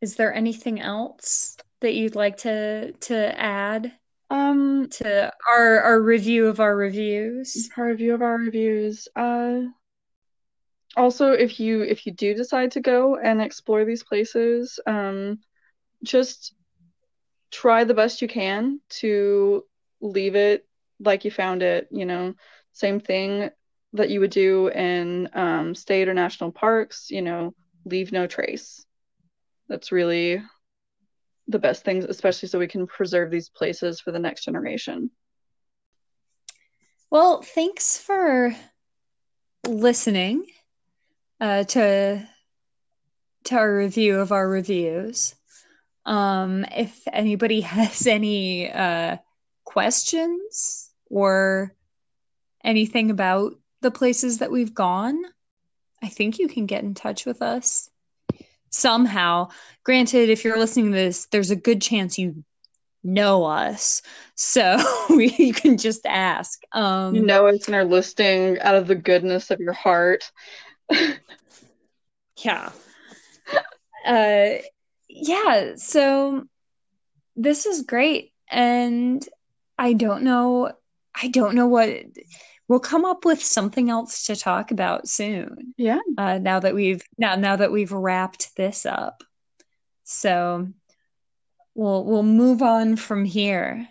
is 0.00 0.16
there 0.16 0.32
anything 0.32 0.80
else 0.80 1.56
that 1.80 1.94
you'd 1.94 2.14
like 2.14 2.38
to 2.38 2.92
to 2.92 3.40
add 3.40 3.92
um 4.30 4.88
to 4.90 5.32
our 5.48 5.80
our 5.80 6.00
review 6.00 6.46
of 6.46 6.60
our 6.60 6.76
reviews 6.76 7.70
our 7.76 7.86
review 7.86 8.14
of 8.14 8.20
our 8.20 8.36
reviews 8.36 9.08
uh 9.16 9.60
also 10.96 11.32
if 11.32 11.58
you 11.58 11.82
if 11.82 12.04
you 12.04 12.12
do 12.12 12.34
decide 12.34 12.72
to 12.72 12.80
go 12.80 13.16
and 13.16 13.40
explore 13.40 13.84
these 13.86 14.02
places 14.02 14.78
um 14.86 15.38
just 16.04 16.54
try 17.50 17.84
the 17.84 17.94
best 17.94 18.22
you 18.22 18.28
can 18.28 18.80
to 18.88 19.64
leave 20.00 20.34
it 20.34 20.66
like 21.00 21.24
you 21.24 21.30
found 21.30 21.62
it 21.62 21.88
you 21.90 22.04
know 22.04 22.34
same 22.72 23.00
thing 23.00 23.50
that 23.94 24.10
you 24.10 24.20
would 24.20 24.30
do 24.30 24.68
in 24.68 25.28
um, 25.32 25.74
state 25.74 26.08
or 26.08 26.14
national 26.14 26.52
parks 26.52 27.10
you 27.10 27.22
know 27.22 27.54
leave 27.84 28.12
no 28.12 28.26
trace 28.26 28.84
that's 29.68 29.92
really 29.92 30.42
the 31.48 31.58
best 31.58 31.84
things, 31.84 32.04
especially 32.04 32.48
so 32.48 32.58
we 32.58 32.68
can 32.68 32.86
preserve 32.86 33.30
these 33.30 33.48
places 33.48 34.00
for 34.00 34.12
the 34.12 34.18
next 34.18 34.44
generation. 34.44 35.10
Well, 37.10 37.40
thanks 37.42 37.98
for 37.98 38.54
listening 39.66 40.46
uh, 41.40 41.64
to 41.64 42.28
to 43.44 43.54
our 43.54 43.76
review 43.76 44.20
of 44.20 44.30
our 44.30 44.46
reviews. 44.46 45.34
Um, 46.08 46.64
if 46.74 47.02
anybody 47.12 47.60
has 47.76 48.06
any 48.06 48.72
uh, 48.72 49.18
questions 49.64 50.90
or 51.10 51.74
anything 52.64 53.10
about 53.10 53.52
the 53.82 53.90
places 53.90 54.38
that 54.38 54.50
we've 54.50 54.74
gone, 54.74 55.22
I 56.02 56.08
think 56.08 56.38
you 56.38 56.48
can 56.48 56.66
get 56.66 56.82
in 56.82 56.94
touch 56.94 57.26
with 57.26 57.42
us 57.42 57.90
somehow. 58.70 59.48
Granted, 59.84 60.30
if 60.30 60.44
you're 60.44 60.58
listening 60.58 60.86
to 60.86 60.92
this, 60.92 61.26
there's 61.26 61.50
a 61.50 61.56
good 61.56 61.82
chance 61.82 62.18
you 62.18 62.42
know 63.04 63.44
us. 63.44 64.00
So 64.34 64.78
you 65.10 65.52
can 65.52 65.76
just 65.76 66.06
ask. 66.06 66.62
Um, 66.72 67.14
you 67.14 67.22
know 67.22 67.48
us 67.48 67.66
and 67.66 67.74
are 67.74 67.84
listing 67.84 68.58
out 68.60 68.76
of 68.76 68.86
the 68.86 68.94
goodness 68.94 69.50
of 69.50 69.60
your 69.60 69.74
heart. 69.74 70.30
yeah. 72.38 72.70
Uh, 74.06 74.62
yeah. 75.08 75.76
So 75.76 76.44
this 77.36 77.66
is 77.66 77.82
great. 77.82 78.32
And 78.50 79.26
I 79.78 79.92
don't 79.92 80.22
know 80.22 80.72
I 81.20 81.28
don't 81.28 81.54
know 81.54 81.66
what 81.66 81.90
we'll 82.68 82.80
come 82.80 83.04
up 83.04 83.24
with 83.24 83.42
something 83.42 83.90
else 83.90 84.26
to 84.26 84.36
talk 84.36 84.70
about 84.70 85.08
soon. 85.08 85.74
Yeah. 85.76 86.00
Uh, 86.16 86.38
now 86.38 86.60
that 86.60 86.74
we've 86.74 87.02
now 87.16 87.34
now 87.36 87.56
that 87.56 87.72
we've 87.72 87.92
wrapped 87.92 88.54
this 88.56 88.86
up, 88.86 89.24
so 90.04 90.68
we'll 91.74 92.04
we'll 92.04 92.22
move 92.22 92.62
on 92.62 92.96
from 92.96 93.24
here. 93.24 93.88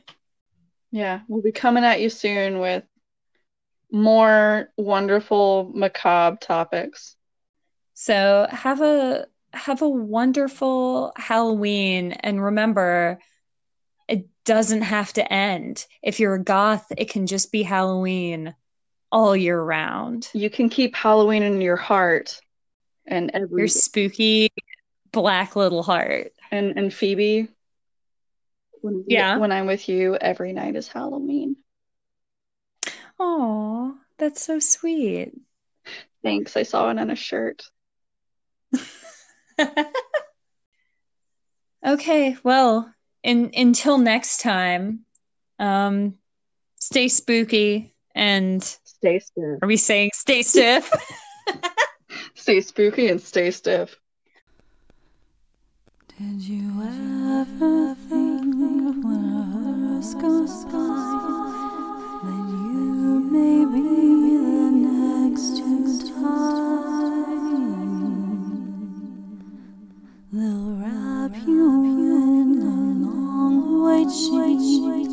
Yeah, 0.92 1.22
we'll 1.28 1.42
be 1.42 1.52
coming 1.52 1.84
at 1.84 2.00
you 2.00 2.10
soon 2.10 2.60
with 2.60 2.84
more 3.92 4.70
wonderful 4.78 5.72
macabre 5.74 6.38
topics. 6.38 7.16
So 7.94 8.48
have 8.50 8.82
a 8.82 9.28
have 9.58 9.82
a 9.82 9.90
wonderful 9.90 11.12
Halloween 11.16 12.12
and 12.14 12.44
remember 12.44 13.20
it 14.08 14.28
doesn't 14.46 14.84
have 14.84 15.12
to 15.14 15.34
end. 15.34 15.86
If 16.02 16.20
you're 16.20 16.36
a 16.36 16.44
goth, 16.44 16.92
it 16.98 17.10
can 17.10 17.28
just 17.28 17.52
be 17.52 17.64
Halloween 17.64 18.56
all 19.12 19.36
year 19.36 19.62
round. 19.62 20.30
You 20.34 20.50
can 20.50 20.70
keep 20.70 20.96
Halloween 20.96 21.44
in 21.44 21.60
your 21.62 21.76
heart 21.76 22.40
and 23.06 23.32
every 23.34 23.62
Your 23.62 23.68
spooky 23.68 24.50
black 25.12 25.56
little 25.56 25.84
heart. 25.84 26.32
and 26.52 26.78
and 26.78 26.94
Phoebe 26.94 27.48
when 28.82 29.04
Yeah. 29.08 29.38
when 29.38 29.52
I'm 29.52 29.66
with 29.66 29.90
you 29.90 30.16
every 30.16 30.54
night 30.54 30.76
is 30.76 30.88
Halloween. 30.88 31.58
Oh, 33.20 33.98
that's 34.18 34.44
so 34.44 34.60
sweet. 34.60 35.32
Thanks. 36.24 36.56
I 36.56 36.64
saw 36.64 36.90
it 36.92 37.00
on 37.00 37.10
a 37.10 37.16
shirt. 37.16 37.64
okay, 41.86 42.38
well, 42.44 42.92
in 43.24 43.52
until 43.56 43.98
next 43.98 44.42
time, 44.42 45.02
um 45.60 46.14
stay 46.80 47.08
spooky 47.08 47.94
and 48.16 48.64
Stay 48.84 49.20
stiff. 49.20 49.60
are 49.62 49.68
we 49.68 49.78
saying 49.78 50.12
stay 50.14 50.42
stiff? 50.44 50.92
Stay 52.36 52.62
spooky 52.62 53.08
and 53.10 53.22
stay 53.22 53.52
stiff. 53.52 53.96
Did 56.18 56.42
you 56.42 56.82
ever 56.82 57.96
think 58.10 58.56
when 58.56 58.88
a 58.88 58.94
hearse 59.04 60.14
goes 60.16 60.66
by 60.66 60.72
that 62.24 62.48
you 62.74 63.20
may 63.32 63.66
be 63.66 64.38
the 64.38 64.72
next 64.72 65.58
to 65.58 65.66
die? 66.22 66.97
They'll 70.38 70.76
wrap 70.76 71.32
you 71.48 71.84
in 71.84 72.62
a 72.62 73.06
long 73.08 73.82
white 73.82 74.12
sheet 74.12 75.10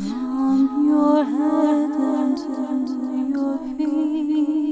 from 0.00 0.88
your 0.88 1.24
head 1.24 2.36
to 2.38 2.96
your 3.34 3.58
feet. 3.76 4.71